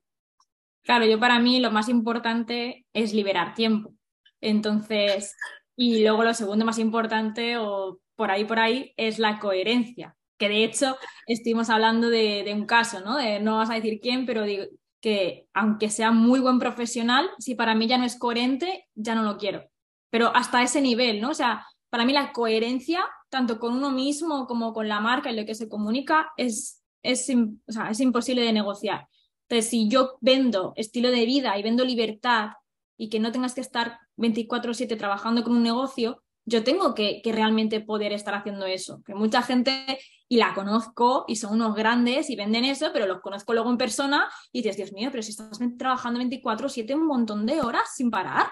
[0.83, 3.93] Claro, yo para mí lo más importante es liberar tiempo.
[4.41, 5.35] Entonces,
[5.77, 10.15] y luego lo segundo más importante, o por ahí, por ahí, es la coherencia.
[10.37, 10.97] Que de hecho
[11.27, 13.17] estuvimos hablando de, un caso, ¿no?
[13.17, 14.65] De, no vas a decir quién, pero digo
[15.01, 19.23] que aunque sea muy buen profesional, si para mí ya no es coherente, ya no
[19.23, 19.65] lo quiero.
[20.09, 21.31] Pero hasta ese nivel, ¿no?
[21.31, 25.35] O sea, para mí la coherencia, tanto con uno mismo como con la marca y
[25.35, 29.07] lo que se comunica, es, es, es imposible de negociar.
[29.49, 32.51] Entonces, si yo vendo estilo de vida y vendo libertad
[32.97, 37.79] y que no tengas que estar 24/7 trabajando con un negocio, yo tengo que, realmente
[37.79, 39.01] poder estar haciendo eso.
[39.05, 43.21] Que mucha gente, y la conozco, y son unos grandes y venden eso, pero los
[43.21, 47.45] conozco luego en persona y dices, Dios mío, pero si estás trabajando 24/7 un montón
[47.45, 48.47] de horas sin parar.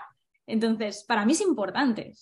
[0.47, 2.13] Entonces, para mí es importante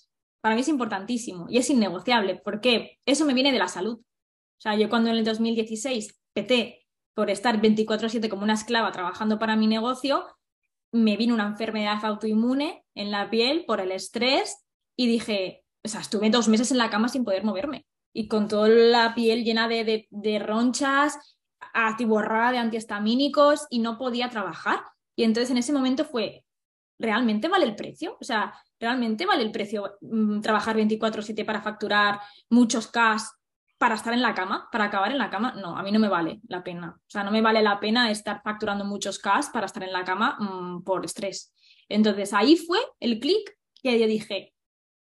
[0.42, 4.00] para mí es importantísimo y es innegociable, porque eso me viene de la salud.
[4.00, 9.40] O sea, yo cuando en el 2016 peté por estar 24/7 como una esclava trabajando
[9.40, 10.26] para mi negocio,
[10.92, 14.66] me vino una enfermedad autoinmune en la piel por el estrés
[15.00, 18.50] y dije, o sea, estuve dos meses en la cama sin poder moverme y con
[18.50, 21.18] toda la piel llena de, de, ronchas,
[21.74, 24.82] atiborrada de antihistamínicos y no podía trabajar.
[25.16, 26.44] Y entonces en ese momento fue,
[27.00, 28.18] ¿realmente vale el precio?
[28.20, 33.22] O sea, ¿realmente vale el precio mm, trabajar 24/7 para facturar muchos cash
[33.78, 35.54] para estar en la cama, para acabar en la cama?
[35.54, 36.98] No, a mí no me vale la pena.
[36.98, 40.04] O sea, no me vale la pena estar facturando muchos cash para estar en la
[40.04, 41.54] cama mm, por estrés.
[41.88, 43.50] Entonces ahí fue el clic
[43.82, 44.54] que yo dije,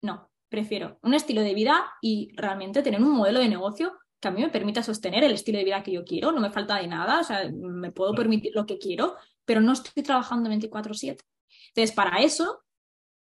[0.02, 4.30] no, prefiero un estilo de vida y realmente tener un modelo de negocio que a
[4.30, 6.88] mí me permita sostener el estilo de vida que yo quiero, no me falta de
[6.88, 11.24] nada, o sea, me puedo permitir lo que quiero, pero no estoy trabajando 24/7.
[11.68, 12.64] Entonces, para eso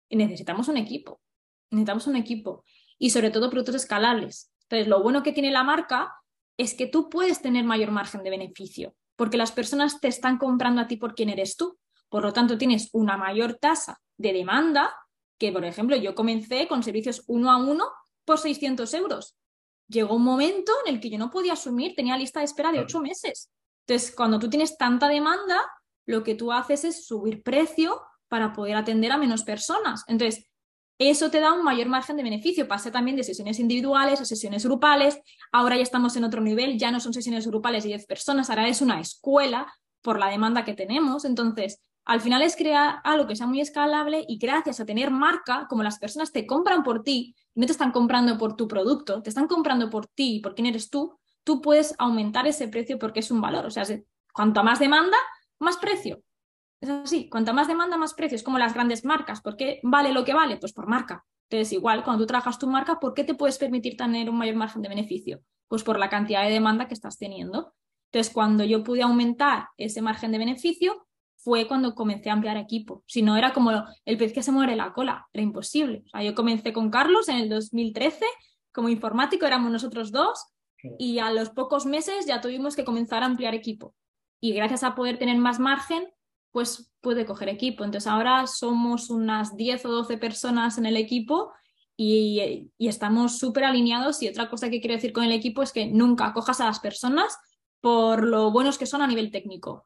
[0.09, 1.19] necesitamos un equipo,
[1.71, 2.63] necesitamos un equipo
[2.97, 4.53] y sobre todo productos escalables.
[4.63, 6.13] Entonces, lo bueno que tiene la marca
[6.57, 10.81] es que tú puedes tener mayor margen de beneficio, porque las personas te están comprando
[10.81, 11.77] a ti por quién eres tú.
[12.07, 14.95] Por lo tanto, tienes una mayor tasa de demanda
[15.37, 17.85] que, por ejemplo, yo comencé con servicios uno a uno
[18.23, 19.35] por 600 euros.
[19.87, 22.79] Llegó un momento en el que yo no podía asumir, tenía lista de espera de
[22.79, 23.51] ocho meses.
[23.87, 25.61] Entonces, cuando tú tienes tanta demanda,
[26.05, 30.03] lo que tú haces es subir precio para poder atender a menos personas.
[30.07, 30.45] Entonces,
[30.97, 32.67] eso te da un mayor margen de beneficio.
[32.67, 35.19] Pasé también de sesiones individuales a sesiones grupales.
[35.51, 38.67] Ahora ya estamos en otro nivel, ya no son sesiones grupales de 10 personas, ahora
[38.67, 39.71] es una escuela
[40.01, 41.25] por la demanda que tenemos.
[41.25, 45.65] Entonces, al final es crear algo que sea muy escalable y gracias a tener marca,
[45.67, 49.29] como las personas te compran por ti, no te están comprando por tu producto, te
[49.29, 53.21] están comprando por ti y por quién eres tú, tú puedes aumentar ese precio porque
[53.21, 53.65] es un valor.
[53.65, 53.83] O sea,
[54.33, 55.17] cuanto más demanda,
[55.59, 56.21] más precio.
[56.79, 58.35] Es así, cuanto más demanda, más precio.
[58.35, 59.41] Es como las grandes marcas.
[59.41, 60.57] ¿Por qué vale lo que vale?
[60.57, 61.25] Pues por marca.
[61.49, 64.55] Entonces, igual, cuando tú trabajas tu marca, ¿por qué te puedes permitir tener un mayor
[64.55, 65.41] margen de beneficio?
[65.67, 67.73] Pues por la cantidad de demanda que estás teniendo.
[68.11, 71.04] Entonces, cuando yo pude aumentar ese margen de beneficio,
[71.45, 73.03] fue cuando comencé a ampliar equipo.
[73.05, 73.71] Si no, era como
[74.03, 76.01] el pez que se muere la cola, era imposible.
[76.07, 78.25] O sea, yo comencé con Carlos en el 2013
[78.71, 80.43] como informático, éramos nosotros dos,
[80.97, 83.93] y a los pocos meses ya tuvimos que comenzar a ampliar equipo.
[84.41, 86.07] Y gracias a poder tener más margen,
[86.51, 87.83] pues pude coger equipo.
[87.83, 91.53] Entonces ahora somos unas 10 o 12 personas en el equipo
[91.95, 94.21] y, y estamos súper alineados.
[94.23, 96.79] Y otra cosa que quiero decir con el equipo es que nunca cojas a las
[96.79, 97.37] personas
[97.81, 99.85] por lo buenos que son a nivel técnico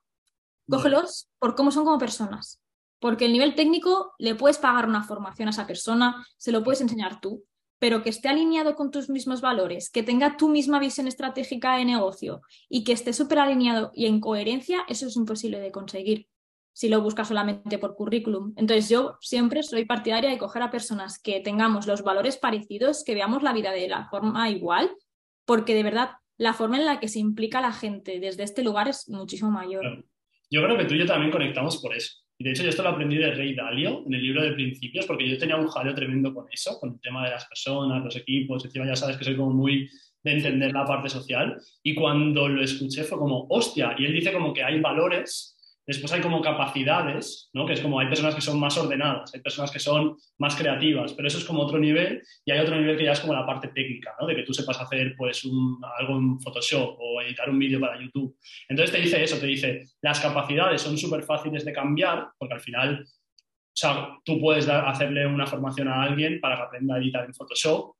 [0.70, 2.62] Cógelos por cómo son como personas.
[3.00, 6.82] Porque el nivel técnico le puedes pagar una formación a esa persona, se lo puedes
[6.82, 7.46] enseñar tú,
[7.80, 11.86] pero que esté alineado con tus mismos valores, que tenga tu misma visión estratégica de
[11.86, 16.28] negocio y que esté súper alineado y en coherencia, eso es imposible de conseguir
[16.74, 18.54] si lo buscas solamente por currículum.
[18.56, 23.16] Entonces yo siempre soy partidaria de coger a personas que tengamos los valores parecidos, que
[23.16, 24.92] veamos la vida de la forma igual,
[25.46, 28.88] porque de verdad la forma en la que se implica la gente desde este lugar
[28.88, 30.06] es muchísimo mayor.
[30.50, 32.18] Yo creo que tú y yo también conectamos por eso.
[32.38, 35.06] Y de hecho, yo esto lo aprendí de Rey Dalio en el libro de principios,
[35.06, 38.16] porque yo tenía un jaleo tremendo con eso, con el tema de las personas, los
[38.16, 38.64] equipos.
[38.64, 39.90] Encima, ya sabes que soy como muy
[40.24, 41.60] de entender la parte social.
[41.84, 43.94] Y cuando lo escuché fue como, hostia.
[43.98, 45.59] Y él dice como que hay valores
[45.90, 47.66] Después hay como capacidades, ¿no?
[47.66, 51.14] que es como hay personas que son más ordenadas, hay personas que son más creativas,
[51.14, 53.44] pero eso es como otro nivel y hay otro nivel que ya es como la
[53.44, 54.28] parte técnica, ¿no?
[54.28, 55.44] de que tú sepas hacer pues
[55.98, 58.38] algo en Photoshop o editar un vídeo para YouTube.
[58.68, 62.62] Entonces te dice eso, te dice, las capacidades son súper fáciles de cambiar porque al
[62.62, 67.26] final, o sea, tú puedes hacerle una formación a alguien para que aprenda a editar
[67.26, 67.96] en Photoshop.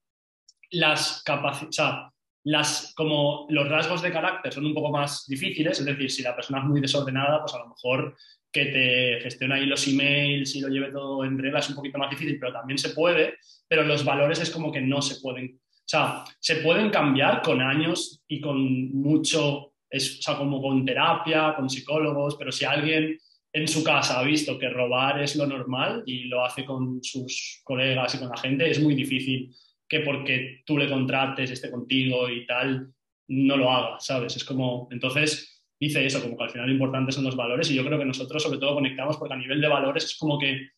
[0.70, 6.10] Las capacidades, las, como los rasgos de carácter son un poco más difíciles, es decir,
[6.10, 8.16] si la persona es muy desordenada, pues a lo mejor
[8.52, 11.98] que te gestione ahí los emails y lo lleve todo en regla es un poquito
[11.98, 13.36] más difícil, pero también se puede,
[13.68, 17.62] pero los valores es como que no se pueden, o sea, se pueden cambiar con
[17.62, 23.18] años y con mucho, es, o sea, como con terapia, con psicólogos, pero si alguien
[23.52, 27.62] en su casa ha visto que robar es lo normal y lo hace con sus
[27.64, 29.52] colegas y con la gente, es muy difícil
[29.90, 32.94] que porque tú le contrates, esté contigo y tal,
[33.28, 34.36] no lo haga, ¿sabes?
[34.36, 37.76] Es como, entonces dice eso, como que al final lo importante son los valores y
[37.76, 40.70] yo creo que nosotros sobre todo conectamos porque a nivel de valores es como que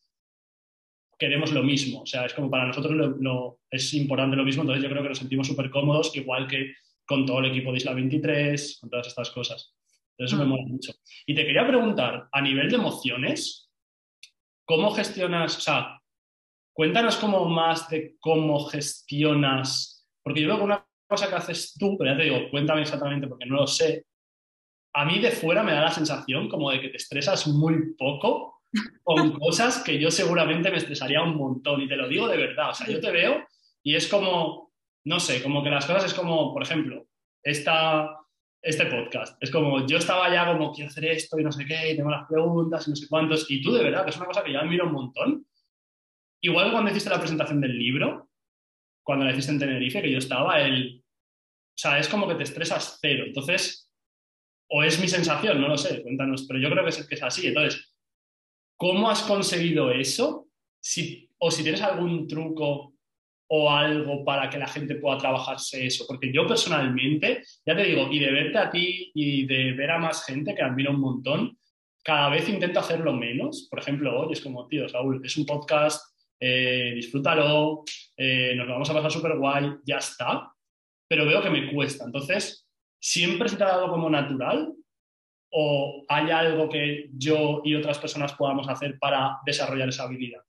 [1.20, 4.84] queremos lo mismo, o sea, es como para nosotros lo, es importante lo mismo, entonces
[4.84, 6.74] yo creo que nos sentimos súper cómodos, igual que
[7.06, 9.76] con todo el equipo de Isla 23, con todas estas cosas.
[10.12, 10.48] Entonces eso me ah.
[10.48, 10.94] mola mucho.
[11.26, 13.70] Y te quería preguntar, a nivel de emociones,
[14.66, 16.01] ¿cómo gestionas, o sea,
[16.82, 21.96] Cuéntanos como más de cómo gestionas, porque yo veo que una cosa que haces tú,
[21.96, 24.08] pero ya te digo, cuéntame exactamente porque no lo sé,
[24.96, 28.64] a mí de fuera me da la sensación como de que te estresas muy poco
[29.04, 32.72] con cosas que yo seguramente me estresaría un montón y te lo digo de verdad,
[32.72, 33.46] o sea, yo te veo
[33.84, 34.74] y es como,
[35.06, 37.06] no sé, como que las cosas es como, por ejemplo,
[37.44, 38.10] esta,
[38.60, 41.92] este podcast, es como yo estaba ya como quiero hacer esto y no sé qué,
[41.92, 44.26] y tengo las preguntas y no sé cuántos, y tú de verdad, que es una
[44.26, 45.46] cosa que yo admiro un montón,
[46.42, 48.30] igual cuando hiciste la presentación del libro,
[49.04, 52.44] cuando la hiciste en Tenerife, que yo estaba, el, o sea, es como que te
[52.44, 53.24] estresas cero.
[53.26, 53.90] Entonces,
[54.70, 57.24] o es mi sensación, no lo sé, cuéntanos, pero yo creo que es, que es
[57.24, 57.48] así.
[57.48, 57.94] Entonces,
[58.78, 60.48] ¿cómo has conseguido eso?
[60.80, 62.94] Si, o si tienes algún truco
[63.54, 66.06] o algo para que la gente pueda trabajarse eso.
[66.08, 70.00] Porque yo personalmente, ya te digo, y de verte a ti y de ver a
[70.00, 71.58] más gente que admiro un montón,
[72.02, 73.68] cada vez intento hacerlo menos.
[73.70, 76.11] Por ejemplo, hoy es como, tío, Saúl, es un podcast
[76.44, 77.84] eh, disfrútalo,
[78.18, 80.52] eh, nos vamos a pasar súper guay, ya está.
[81.08, 82.06] Pero veo que me cuesta.
[82.06, 82.68] Entonces,
[83.00, 84.74] ¿siempre se te ha dado como natural?
[85.52, 90.42] ¿O hay algo que yo y otras personas podamos hacer para desarrollar esa habilidad?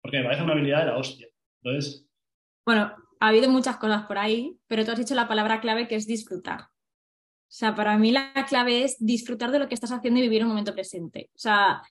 [0.00, 1.28] Porque me parece una habilidad de la hostia.
[1.62, 2.08] Entonces.
[2.64, 5.96] Bueno, ha habido muchas cosas por ahí, pero tú has dicho la palabra clave que
[5.96, 6.60] es disfrutar.
[6.60, 10.42] O sea, para mí la clave es disfrutar de lo que estás haciendo y vivir
[10.42, 11.30] un momento presente.
[11.34, 11.82] O sea,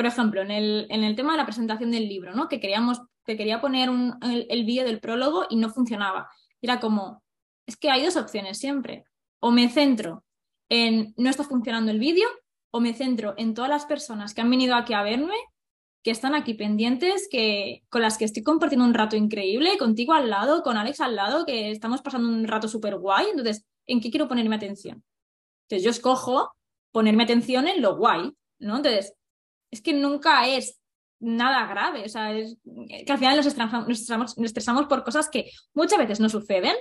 [0.00, 2.48] por ejemplo, en el, tema de la presentación del libro, ¿no?
[2.48, 3.90] que queríamos que quería poner
[4.22, 6.30] el, vídeo del prólogo y no funcionaba.
[6.62, 7.22] era como,
[7.66, 9.04] es que hay dos opciones siempre.
[9.40, 10.24] O me centro
[10.70, 12.26] en no está funcionando el vídeo,
[12.70, 15.34] o me centro en todas las personas que han venido aquí a verme,
[16.02, 20.30] que están aquí pendientes, que, con las que estoy compartiendo un rato increíble, contigo al
[20.30, 23.26] lado, con Alex al lado, que estamos pasando un rato súper guay.
[23.32, 25.04] Entonces, ¿en qué quiero ponerme atención?
[25.68, 26.54] Entonces, yo escojo
[26.90, 28.78] ponerme atención en lo guay, ¿no?
[28.78, 29.12] Entonces,
[29.70, 30.80] es que nunca es
[31.20, 32.56] nada grave, o sea, es
[32.88, 36.74] que al final nos estresamos, por cosas que muchas veces no suceden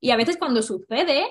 [0.00, 1.26] y a veces cuando sucede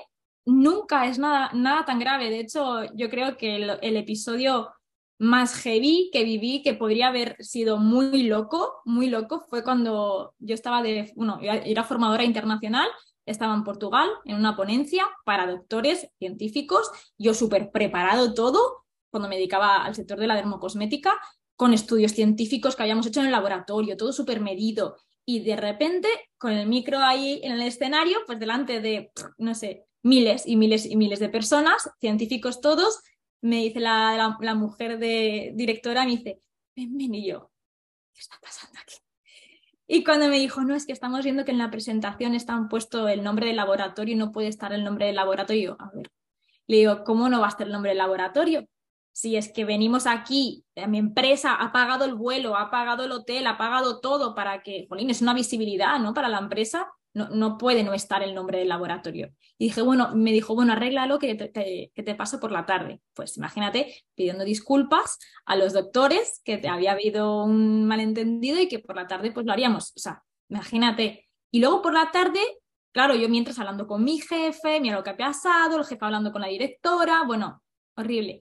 [0.46, 2.30] nunca es nada, nada tan grave.
[2.30, 4.70] De hecho, yo creo que el, episodio
[5.18, 10.54] más heavy que viví, que podría haber sido muy loco, muy loco, fue cuando yo
[10.54, 12.88] estaba de, bueno, era formadora internacional,
[13.26, 18.83] estaba en Portugal en una ponencia para doctores científicos, yo súper preparado todo,
[19.14, 21.14] cuando me dedicaba al sector de la dermocosmética,
[21.54, 24.96] con estudios científicos que habíamos hecho en el laboratorio, todo súper medido.
[25.24, 29.86] Y de repente, con el micro ahí en el escenario, pues delante de, no sé,
[30.02, 33.04] miles y miles y miles de personas, científicos todos,
[33.40, 36.40] me dice la, la, mujer de directora, me dice,
[36.74, 37.52] ven, ven, y yo,
[38.12, 38.96] ¿qué está pasando aquí?
[39.86, 43.06] Y cuando me dijo, no, es que estamos viendo que en la presentación está puesto
[43.06, 45.76] el nombre del laboratorio y no puede estar el nombre del laboratorio.
[45.78, 46.10] A ver,
[46.66, 48.66] le digo, ¿cómo no va a estar el nombre del laboratorio?
[49.14, 53.46] Si es que venimos aquí, mi empresa ha pagado el vuelo, ha pagado el hotel,
[53.46, 56.12] ha pagado todo para que, jolín, es una visibilidad, ¿no?
[56.14, 59.32] Para la empresa no, puede no estar el nombre del laboratorio.
[59.56, 63.00] Y dije, bueno, me dijo, bueno, arréglalo que te, que te paso por la tarde.
[63.14, 68.80] Pues imagínate pidiendo disculpas a los doctores que te había habido un malentendido y que
[68.80, 69.92] por la tarde pues lo haríamos.
[69.94, 71.28] O sea, imagínate.
[71.52, 72.40] Y luego por la tarde,
[72.92, 76.32] claro, yo mientras hablando con mi jefe, mira lo que ha pasado, el jefe hablando
[76.32, 77.62] con la directora, bueno,
[77.94, 78.40] horrible.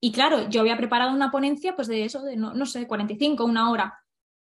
[0.00, 3.44] Y claro, yo había preparado una ponencia pues de eso, de no, no sé, 45,
[3.44, 4.00] una hora.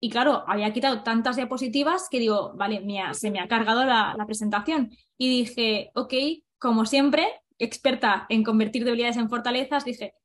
[0.04, 2.84] Y claro, había quitado tantas diapositivas que digo, vale,
[3.14, 4.92] se me ha cargado la, presentación.
[5.18, 6.14] Y dije, ok,
[6.58, 7.28] como siempre,
[7.60, 10.16] experta en convertir debilidades en fortalezas, dije,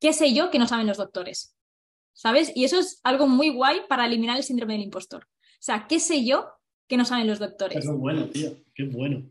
[0.00, 1.56] ¿qué sé yo que no saben los doctores?
[2.12, 2.52] ¿Sabes?
[2.54, 5.24] Y eso es algo muy guay para eliminar el síndrome del impostor.
[5.24, 6.48] O sea, ¿qué sé yo
[6.86, 7.84] que no saben los doctores?
[7.84, 9.28] Qué bueno, tío, qué bueno.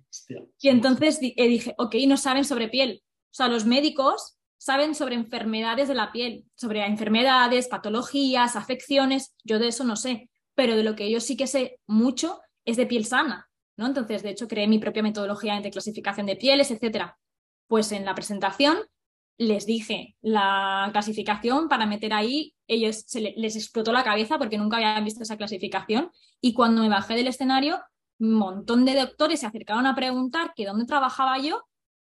[0.60, 3.02] Y entonces dije, ok, no saben sobre piel.
[3.32, 4.39] O sea, los médicos
[4.70, 10.30] saben sobre enfermedades de la piel, sobre enfermedades, patologías, afecciones, yo de eso no sé,
[10.54, 13.88] pero de lo que yo sí que sé mucho es de piel sana, ¿no?
[13.88, 17.18] Entonces, de hecho, creé mi propia metodología de clasificación de pieles, etcétera.
[17.66, 18.78] Pues en la presentación
[19.40, 24.78] les dije la clasificación para meter ahí, ellos se les explotó la cabeza porque nunca
[24.78, 26.12] habían visto esa clasificación
[26.42, 27.82] y cuando me bajé del escenario,
[28.20, 31.64] un montón de doctores se acercaron a preguntar que dónde trabajaba yo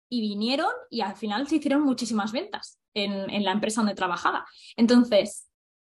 [0.09, 4.45] y vinieron y al final se hicieron muchísimas ventas en, la empresa donde trabajaba.
[4.75, 5.49] Entonces,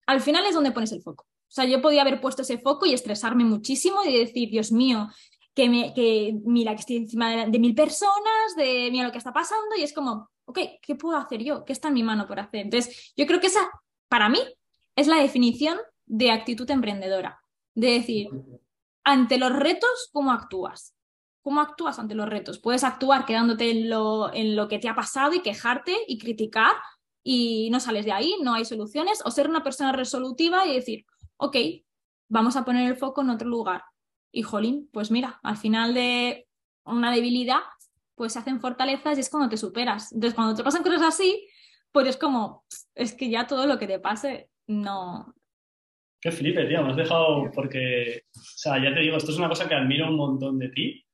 [0.06, 1.24] al final es donde pones el foco.
[1.24, 5.08] O sea, yo podía haber puesto ese foco y estresarme muchísimo y decir, Dios mío,
[5.54, 9.32] que, me, que mira que estoy encima de, mil personas, de mira lo que está
[9.32, 11.64] pasando y es como, ok, ¿qué puedo hacer yo?
[11.64, 12.60] ¿Qué está en mi mano por hacer?
[12.60, 13.68] Entonces, yo creo que esa,
[14.08, 14.40] para mí,
[14.94, 17.40] es la definición de actitud emprendedora.
[17.74, 18.28] De decir,
[19.04, 20.94] ante los retos, ¿cómo actúas?
[21.42, 22.58] ¿Cómo actúas ante los retos?
[22.58, 26.72] Puedes actuar quedándote en lo, en lo que te ha pasado y quejarte y criticar
[27.22, 31.04] y no sales de ahí, no hay soluciones, o ser una persona resolutiva y decir,
[31.36, 31.56] ok,
[32.28, 33.82] vamos a poner el foco en otro lugar.
[34.32, 36.46] Y jolín, pues mira, al final de
[36.84, 37.60] una debilidad,
[38.14, 40.12] pues se hacen fortalezas y es cuando te superas.
[40.12, 41.46] Entonces, cuando te pasan cosas así,
[41.92, 42.64] pues es como,
[42.94, 45.34] es que ya todo lo que te pase, no.
[46.20, 49.48] Qué flipe, tío, me has dejado, porque, o sea, ya te digo, esto es una
[49.48, 51.04] cosa que admiro un montón de ti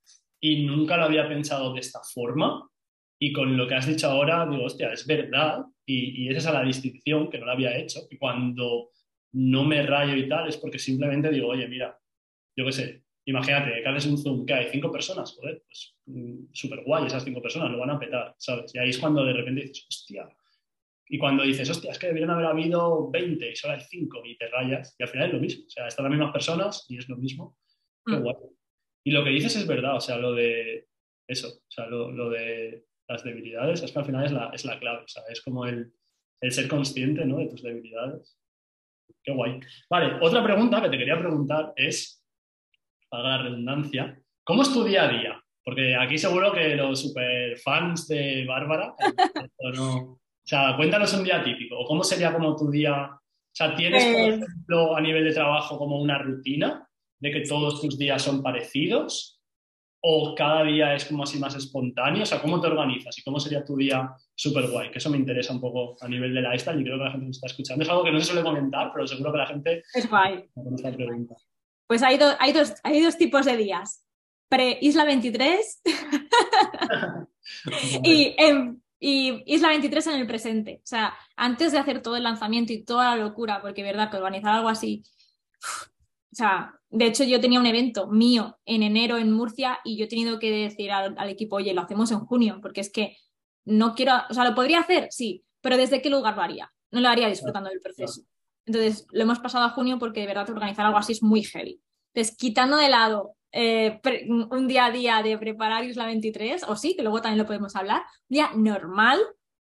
[0.49, 2.70] y nunca lo había pensado de esta forma.
[3.18, 5.64] Y con lo que has dicho ahora, digo, hostia, es verdad.
[5.84, 8.01] Y, esa es la distinción que no la había hecho.
[8.11, 8.90] Y cuando
[9.32, 11.99] no me rayo y tal, es porque simplemente digo, oye, mira,
[12.57, 16.47] yo qué sé, imagínate que haces un Zoom que hay cinco personas, joder, pues mm,
[16.53, 18.72] súper guay esas cinco personas, lo van a petar, ¿sabes?
[18.74, 20.28] Y ahí es cuando de repente dices, hostia.
[21.09, 24.36] Y cuando dices, hostia, es que debieron haber habido 20 y solo hay cinco y
[24.38, 25.66] te rayas, y al final es lo mismo.
[25.66, 27.59] O sea, están las mismas personas y es lo mismo.
[28.05, 28.22] Qué mm.
[28.22, 28.56] guay.
[29.07, 30.89] Y lo que dices es verdad, o sea, lo de
[31.29, 34.81] eso, o sea, lo, de las debilidades, es que al final es la, es la
[34.81, 35.93] clave, o sea, es como el,
[36.51, 37.37] ser consciente ¿no?
[37.37, 38.37] de tus debilidades.
[39.23, 39.61] Qué guay.
[39.89, 42.21] Vale, otra pregunta que te quería preguntar es,
[43.09, 45.41] para la redundancia, ¿cómo es tu día a día?
[45.65, 48.93] Porque aquí seguro que los super fans de Bárbara,
[49.73, 53.21] o sea, cuéntanos un día típico, o cómo sería como tu día, o
[53.53, 56.83] sea, ¿tienes, por pues ejemplo, a nivel de trabajo como una rutina?
[57.19, 59.41] De que todos tus días son parecidos?
[60.01, 62.23] ¿O cada día es como así más espontáneo?
[62.23, 64.91] O sea, ¿cómo te organizas y cómo sería tu día súper guay?
[64.91, 67.25] Que eso me interesa un poco a nivel de lifestyle y creo que la gente
[67.25, 67.83] me está escuchando.
[67.83, 69.83] Es algo que no se suele comentar, pero seguro que la gente...
[69.95, 70.49] Es guay.
[71.87, 74.05] Pues hay, hay, dos, hay dos tipos de días.
[74.49, 75.83] Pre-Isla 23
[78.05, 78.37] y,
[79.01, 80.81] y Isla 23 en el presente.
[80.85, 84.19] O sea, antes de hacer todo el lanzamiento y toda la locura, porque verdad que
[84.19, 85.03] organizar algo así...
[86.37, 90.05] O sea, de hecho yo tenía un evento mío en enero en Murcia y yo
[90.05, 93.16] he tenido que decir al, al equipo, oye, lo hacemos en junio, porque es que
[93.64, 96.70] no quiero, o sea, lo podría hacer, sí, pero ¿desde qué lugar lo haría?
[96.91, 98.20] No lo haría disfrutando del proceso.
[98.66, 101.80] Entonces, lo hemos pasado a junio porque de verdad organizar algo así es muy heavy.
[102.12, 106.95] Entonces, quitando de lado eh, un día a día de preparar Isla 23, o sí,
[106.95, 109.20] que luego también lo podemos hablar, un día normal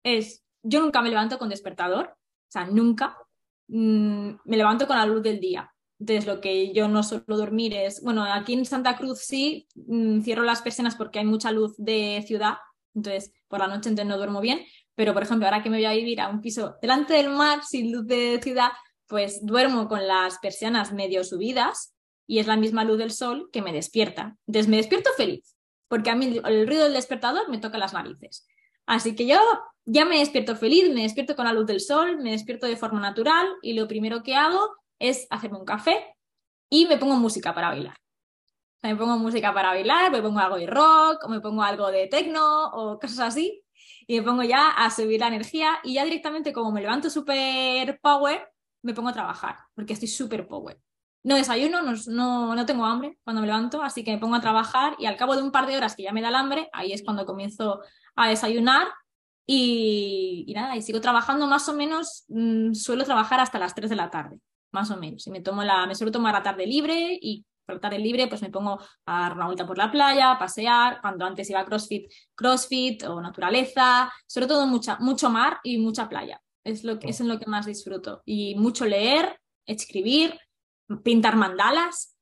[0.04, 3.18] es, yo nunca me levanto con despertador, o sea, nunca,
[3.66, 5.68] mm, me levanto con la luz del día.
[6.00, 10.22] Entonces, lo que yo no suelo dormir es, bueno, aquí en Santa Cruz sí, mm,
[10.22, 12.54] cierro las persianas porque hay mucha luz de ciudad,
[12.94, 15.84] entonces por la noche entonces no duermo bien, pero por ejemplo, ahora que me voy
[15.84, 18.70] a vivir a un piso delante del mar, sin luz de ciudad,
[19.06, 21.94] pues duermo con las persianas medio subidas
[22.26, 24.36] y es la misma luz del sol que me despierta.
[24.46, 25.56] Entonces me despierto feliz,
[25.88, 28.46] porque a mí el ruido del despertador me toca las narices.
[28.86, 29.38] Así que yo
[29.84, 33.00] ya me despierto feliz, me despierto con la luz del sol, me despierto de forma
[33.00, 36.16] natural y lo primero que hago es hacerme un café
[36.68, 37.96] y me pongo música para bailar
[38.82, 42.06] me pongo música para bailar, me pongo algo de rock, o me pongo algo de
[42.06, 43.62] techno, o cosas así,
[44.06, 48.00] y me pongo ya a subir la energía, y ya directamente, como me levanto súper
[48.00, 48.48] power,
[48.82, 50.80] me pongo a trabajar, porque estoy súper power.
[51.22, 54.96] No desayuno, no, no, tengo hambre cuando me levanto, así que me pongo a trabajar,
[54.98, 56.92] y al cabo de un par de horas que ya me da el hambre, ahí
[56.92, 57.82] es cuando comienzo
[58.16, 58.88] a desayunar,
[59.46, 63.96] y, nada, y sigo trabajando más o menos, mm, suelo trabajar hasta las 3 de
[63.96, 64.38] la tarde,
[64.72, 65.26] más o menos.
[65.26, 67.44] Y me tomo la, me suelo tomar la tarde libre y
[67.78, 71.24] por el libre, pues me pongo a dar una vuelta por la playa, pasear, cuando
[71.24, 76.40] antes iba a CrossFit, CrossFit o naturaleza, sobre todo mucha, mucho mar y mucha playa.
[76.64, 78.22] Es, lo que, es en lo que más disfruto.
[78.24, 80.38] Y mucho leer, escribir,
[81.02, 82.16] pintar mandalas.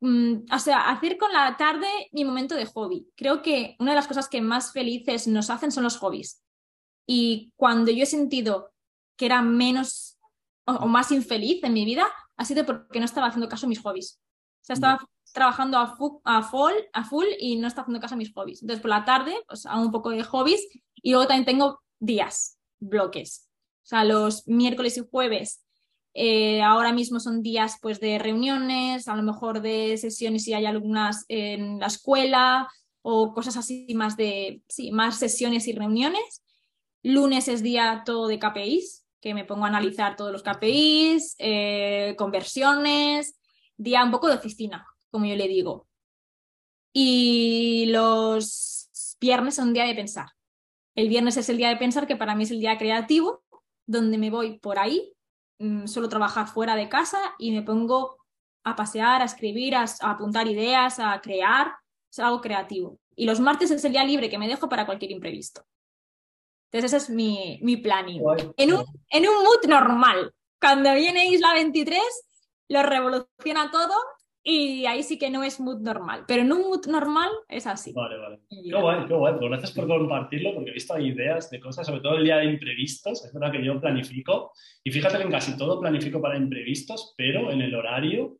[0.00, 3.08] Mm, o sea, hacer con la tarde mi momento de hobby.
[3.16, 6.42] Creo que una de las cosas que más felices nos hacen son los hobbies.
[7.06, 8.72] Y cuando yo he sentido
[9.16, 10.18] que era menos
[10.64, 12.06] o, más infeliz en mi vida,
[12.36, 14.20] ha sido porque no estaba haciendo caso a mis hobbies.
[14.62, 18.18] O sea, estaba trabajando a, a, full, a full y no está haciendo caso a
[18.18, 18.62] mis hobbies.
[18.62, 22.58] Entonces, por la tarde, pues hago un poco de hobbies y luego también tengo días,
[22.80, 23.48] bloques.
[23.82, 25.62] O sea, los miércoles y jueves
[26.14, 30.66] eh, ahora mismo son días pues de reuniones, a lo mejor de sesiones si hay
[30.66, 32.68] algunas en la escuela
[33.00, 36.42] o cosas así más de, sí, más sesiones y reuniones.
[37.02, 42.14] Lunes es día todo de KPIs, que me pongo a analizar todos los KPIs, eh,
[42.18, 43.38] conversiones,
[43.76, 45.86] día un poco de oficina, como yo le digo.
[46.92, 50.26] Y los viernes son un día de pensar.
[50.96, 53.44] El viernes es el día de pensar, que para mí es el día creativo,
[53.86, 55.14] donde me voy por ahí,
[55.60, 58.18] mm, suelo trabajar fuera de casa y me pongo
[58.64, 61.72] a pasear, a escribir, a, apuntar ideas, a crear,
[62.10, 62.98] es algo creativo.
[63.14, 65.64] Y los martes es el día libre que me dejo para cualquier imprevisto.
[66.72, 68.22] Entonces ese es mi, mi planning.
[68.56, 70.32] En un, en un mood normal.
[70.58, 72.00] Cuando viene Isla 23,
[72.68, 73.92] lo revoluciona todo
[74.44, 77.92] y ahí sí que no es mood normal, pero en un mood normal es así.
[77.92, 78.40] Vale, vale.
[78.48, 79.34] Qué guay, qué guay.
[79.34, 82.46] Pues gracias por compartirlo, porque he visto ideas de cosas, sobre todo el día de
[82.46, 83.24] imprevistos.
[83.24, 84.52] Es verdad que yo planifico,
[84.82, 88.38] y fíjate que en casi todo planifico para imprevistos, pero en el horario, o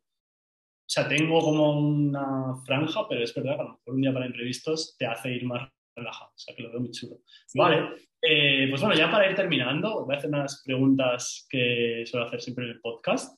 [0.86, 4.26] sea, tengo como una franja, pero es verdad que a lo mejor un día para
[4.26, 7.18] imprevistos te hace ir más relajado, o sea, que lo veo muy chulo.
[7.54, 7.90] Vale,
[8.22, 12.40] eh, pues bueno, ya para ir terminando, voy a hacer unas preguntas que suelo hacer
[12.40, 13.36] siempre en el podcast.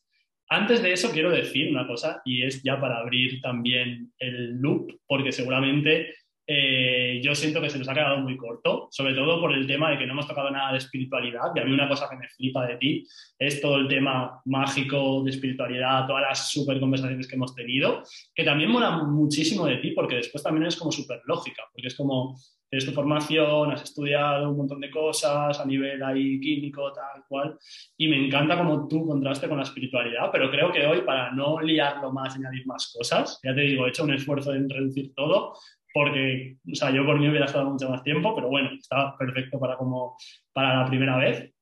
[0.48, 4.92] Antes de eso quiero decir una cosa y es ya para abrir también el loop,
[5.06, 6.14] porque seguramente
[6.46, 9.90] eh, yo siento que se nos ha quedado muy corto, sobre todo por el tema
[9.90, 11.52] de que no hemos tocado nada de espiritualidad.
[11.54, 13.06] Y a mí una cosa que me flipa de ti
[13.38, 18.02] es todo el tema mágico de espiritualidad, todas las super conversaciones que hemos tenido,
[18.34, 21.96] que también mola muchísimo de ti, porque después también es como súper lógica, porque es
[21.96, 22.36] como
[22.74, 27.56] tienes tu formación, has estudiado un montón de cosas a nivel ahí químico, tal cual,
[27.96, 31.60] y me encanta como tú contraste con la espiritualidad, pero creo que hoy para no
[31.60, 35.14] liarlo más y añadir más cosas, ya te digo, he hecho un esfuerzo en reducir
[35.14, 35.54] todo,
[35.92, 39.60] porque, o sea, yo por mí hubiera estado mucho más tiempo, pero bueno, estaba perfecto
[39.60, 40.16] para, como,
[40.52, 41.54] para la primera vez.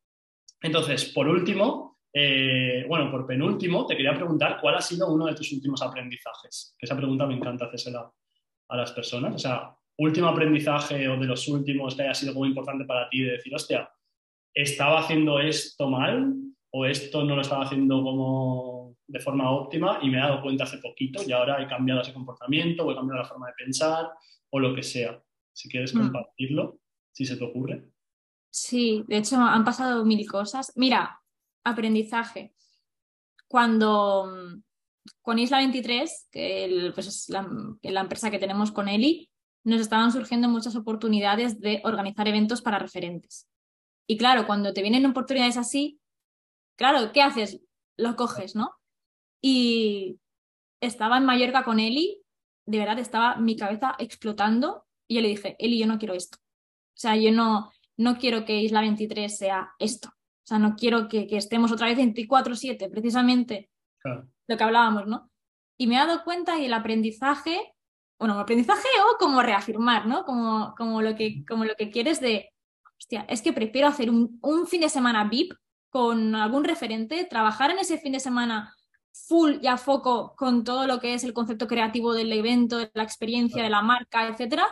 [0.62, 5.34] Entonces, por último, eh, bueno, por penúltimo, te quería preguntar cuál ha sido uno de
[5.34, 6.74] tus últimos aprendizajes.
[6.78, 8.10] Que esa pregunta me encanta hacérsela
[8.68, 9.34] a las personas.
[9.34, 13.22] O sea, último aprendizaje o de los últimos que haya sido muy importante para ti
[13.22, 13.90] de decir, hostia,
[14.55, 16.34] estaba haciendo esto mal
[16.70, 20.64] o esto no lo estaba haciendo como de forma óptima y me he dado cuenta
[20.64, 24.11] hace poquito y ahora he cambiado ese comportamiento o he cambiado la forma de pensar
[24.50, 25.22] o lo que sea.
[25.53, 25.98] Si quieres mm.
[25.98, 26.78] compartirlo,
[27.12, 27.88] si se te ocurre.
[28.50, 30.72] Sí, de hecho han pasado mil cosas.
[30.76, 31.20] Mira,
[31.64, 32.55] aprendizaje.
[33.46, 34.61] Cuando
[35.20, 37.48] con Isla 23, que pues es la,
[37.82, 39.32] la, empresa que tenemos con Eli,
[39.64, 43.48] nos estaban surgiendo muchas oportunidades de organizar eventos para referentes.
[44.06, 46.00] Y claro, cuando te vienen oportunidades así,
[46.76, 47.60] claro, ¿qué haces?
[47.96, 48.74] Lo coges, ¿no?
[49.40, 50.18] Y
[50.80, 52.22] estaba en Mallorca con Eli,
[52.66, 56.38] de verdad estaba mi cabeza explotando y yo le dije, Eli, yo no quiero esto.
[56.38, 60.08] O sea, yo no, no quiero que Isla 23 sea esto.
[60.08, 63.70] O sea, no quiero que, que estemos otra vez 24-7, precisamente
[64.04, 65.30] lo que hablábamos, ¿no?
[65.78, 67.72] Y me he dado cuenta y el aprendizaje,
[68.23, 70.25] bueno, aprendizaje o como reafirmar, ¿no?
[70.25, 72.51] Como, como, lo, que, como lo que quieres de,
[72.97, 75.53] hostia, es que prefiero hacer un, un fin de semana VIP
[75.91, 78.77] con algún referente, trabajar en ese fin de semana
[79.12, 82.93] full y a foco con todo lo que es el concepto creativo del evento, de
[82.95, 84.68] la experiencia, de la marca, etcétera,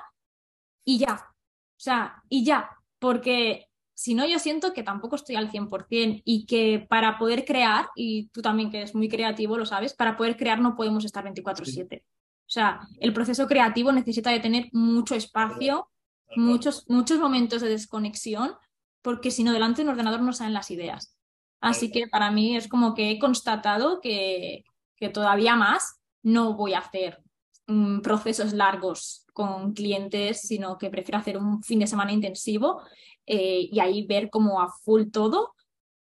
[0.85, 1.15] y ya.
[1.15, 2.71] O sea, y ya,
[3.01, 7.89] porque si no, yo siento que tampoco estoy al 100% y que para poder crear,
[7.97, 11.25] y tú también que eres muy creativo, lo sabes, para poder crear no podemos estar
[11.25, 12.05] 24/7.
[12.51, 15.89] O sea, el proceso creativo necesita de tener mucho espacio,
[16.35, 18.55] muchos, muchos momentos de desconexión,
[19.03, 21.17] porque si no, delante de un ordenador no salen las ideas.
[21.61, 24.65] Así que para mí es como que he constatado que,
[24.97, 27.23] que todavía más no voy a hacer
[27.69, 32.83] mm, procesos largos con clientes, sino que prefiero hacer un fin de semana intensivo
[33.27, 35.55] eh, y ahí ver como a full todo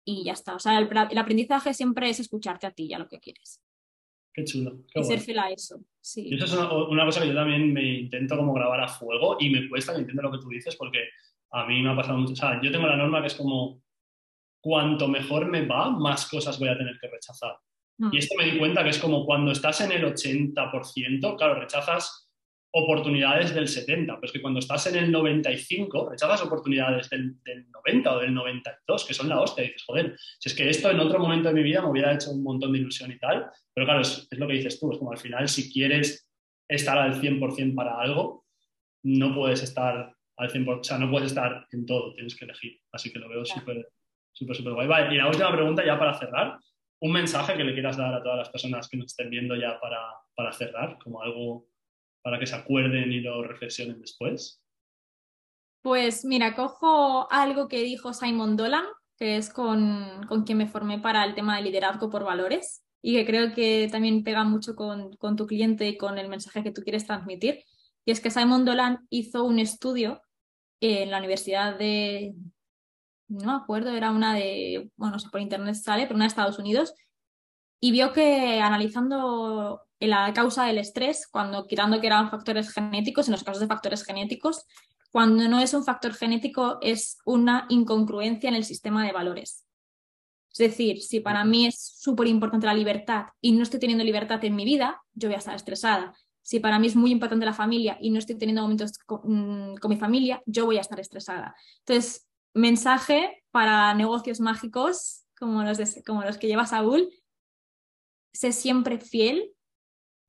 [0.04, 0.54] y ya está.
[0.56, 3.62] O sea, el, aprendizaje siempre es escucharte a ti ya lo que quieres.
[4.34, 4.84] Qué chulo.
[4.94, 5.80] y ser fiel a eso.
[6.06, 6.28] Sí.
[6.30, 9.50] Y eso es una, cosa que yo también me intento como grabar a fuego y
[9.50, 11.00] me cuesta, y entiendo lo que tú dices, porque
[11.50, 12.34] a mí me ha pasado mucho.
[12.34, 13.82] O sea, yo tengo la norma que es como,
[14.62, 17.58] cuanto mejor me va, más cosas voy a tener que rechazar.
[17.98, 18.10] Mm.
[18.12, 22.25] Y esto me di cuenta que es como cuando estás en el 80%, claro, rechazas
[22.78, 27.38] oportunidades del 70, pero es que cuando estás en el 95, rechazas oportunidades del,
[27.72, 30.92] 90 o del 92, que son la hostia, y dices, joder, si es que esto
[30.92, 33.50] en otro momento de mi vida me hubiera hecho un montón de ilusión y tal,
[33.74, 36.30] pero claro, es, lo que dices tú, es como al final si quieres
[36.68, 38.46] estar al 100% para algo,
[39.04, 42.82] no puedes estar al 100%, o sea, no puedes estar en todo, tienes que elegir,
[42.92, 43.88] así que lo veo súper,
[44.34, 44.88] súper, súper guay.
[44.88, 46.58] Vale, y la última pregunta ya para cerrar,
[47.00, 49.80] un mensaje que le quieras dar a todas las personas que nos estén viendo ya
[49.80, 50.02] para,
[50.36, 51.70] para cerrar, como algo
[52.26, 54.60] para que se acuerden y lo reflexionen después?
[55.84, 60.98] Pues mira, cojo algo que dijo Simon Dolan, que es con, con quien me formé
[60.98, 65.16] para el tema de liderazgo por valores y que creo que también pega mucho con,
[65.18, 67.64] con tu cliente y con el mensaje que tú quieres transmitir.
[68.06, 70.24] Y es que Simon Dolan hizo un estudio
[70.82, 72.34] en la Universidad de,
[73.28, 76.30] no me acuerdo, era una de, bueno, no sé, por internet sale, pero una de
[76.30, 76.96] Estados Unidos,
[77.80, 83.34] y vio que analizando la causa del estrés, cuando quitando que eran factores genéticos, en
[83.34, 84.66] los casos de factores genéticos,
[85.12, 89.66] cuando no es un factor genético es una incongruencia en el sistema de valores.
[90.52, 94.44] Es decir, si para mí es súper importante la libertad y no estoy teniendo libertad
[94.44, 96.14] en mi vida, yo voy a estar estresada.
[96.42, 99.88] Si para mí es muy importante la familia y no estoy teniendo momentos con, mm,
[99.88, 101.56] mi familia, yo voy a estar estresada.
[101.80, 107.10] Entonces, mensaje para negocios mágicos como los, como los que lleva Saúl,
[108.34, 109.55] sé siempre fiel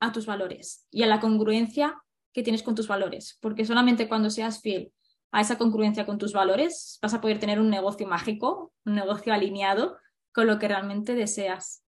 [0.00, 1.96] a tus valores y a la congruencia
[2.32, 4.92] que tienes con tus valores, porque solamente cuando seas fiel
[5.32, 9.32] a esa congruencia con tus valores vas a poder tener un negocio mágico, un negocio
[9.32, 9.96] alineado
[10.32, 11.82] con lo que realmente deseas.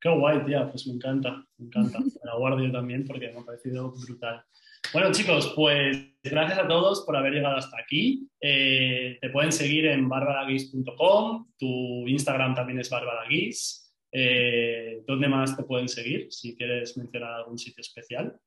[0.00, 1.98] Qué guay, tía, pues me encanta, me encanta.
[2.24, 4.44] Me la guardo yo también porque me ha parecido brutal.
[4.92, 8.28] Bueno, chicos, pues gracias a todos por haber llegado hasta aquí.
[8.40, 13.83] Eh, te pueden seguir en barbaraguis.com, tu Instagram también es barbaraguis.
[14.16, 16.28] Eh, ¿Dónde más te pueden seguir?
[16.30, 18.38] Si quieres mencionar algún sitio especial.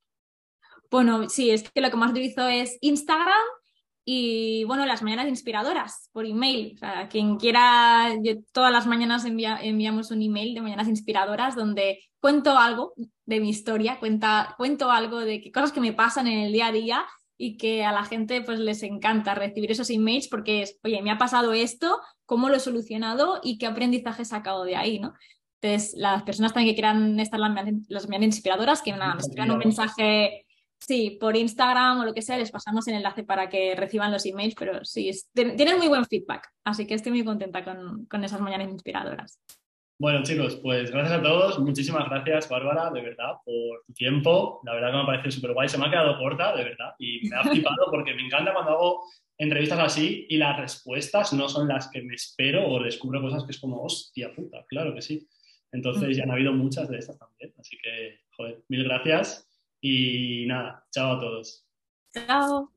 [0.89, 3.34] Bueno, sí, es que lo que más utilizo es Instagram
[4.05, 6.76] y bueno, las mañanas inspiradoras por email.
[6.76, 8.15] O sea, quien quiera,
[8.53, 12.93] todas las mañanas enviamos un email de mañanas inspiradoras donde cuento algo
[13.26, 17.05] de mi historia, cuento algo de cosas que me pasan en el día a día
[17.38, 21.11] y que a la gente pues les encanta recibir esos emails porque es, oye, me
[21.11, 25.13] ha pasado esto, cómo lo he solucionado y qué aprendizaje he sacado de ahí, ¿no?
[25.62, 27.51] Entonces, las personas también que quieran estar las,
[27.89, 30.45] las inspiradoras, que nada, nos un mensaje,
[30.80, 34.26] sí, por Instagram o lo que sea, les pasamos el enlace para que reciban los
[34.26, 38.39] emails, pero sí, tienen muy buen feedback, así que estoy muy contenta con, con esas
[38.39, 39.39] mañanas inspiradoras.
[39.99, 41.58] Bueno, chicos, pues gracias a todos.
[41.58, 44.62] Muchísimas gracias, Bárbara, de verdad, por tu tiempo.
[44.64, 45.68] La verdad que me parece súper guay.
[45.70, 48.74] Se me ha quedado corta, de verdad, y me ha flipado porque me encanta cuando
[48.74, 49.03] hago
[49.39, 53.51] entrevistas así y las respuestas no son las que me espero o descubro cosas que
[53.53, 55.28] es como, hostia puta, claro que sí.
[55.78, 57.53] Entonces ya han habido muchas de estas también.
[57.59, 59.47] Así que, joder, mil gracias
[59.80, 61.67] y nada, chao a todos.
[62.11, 62.71] Chao.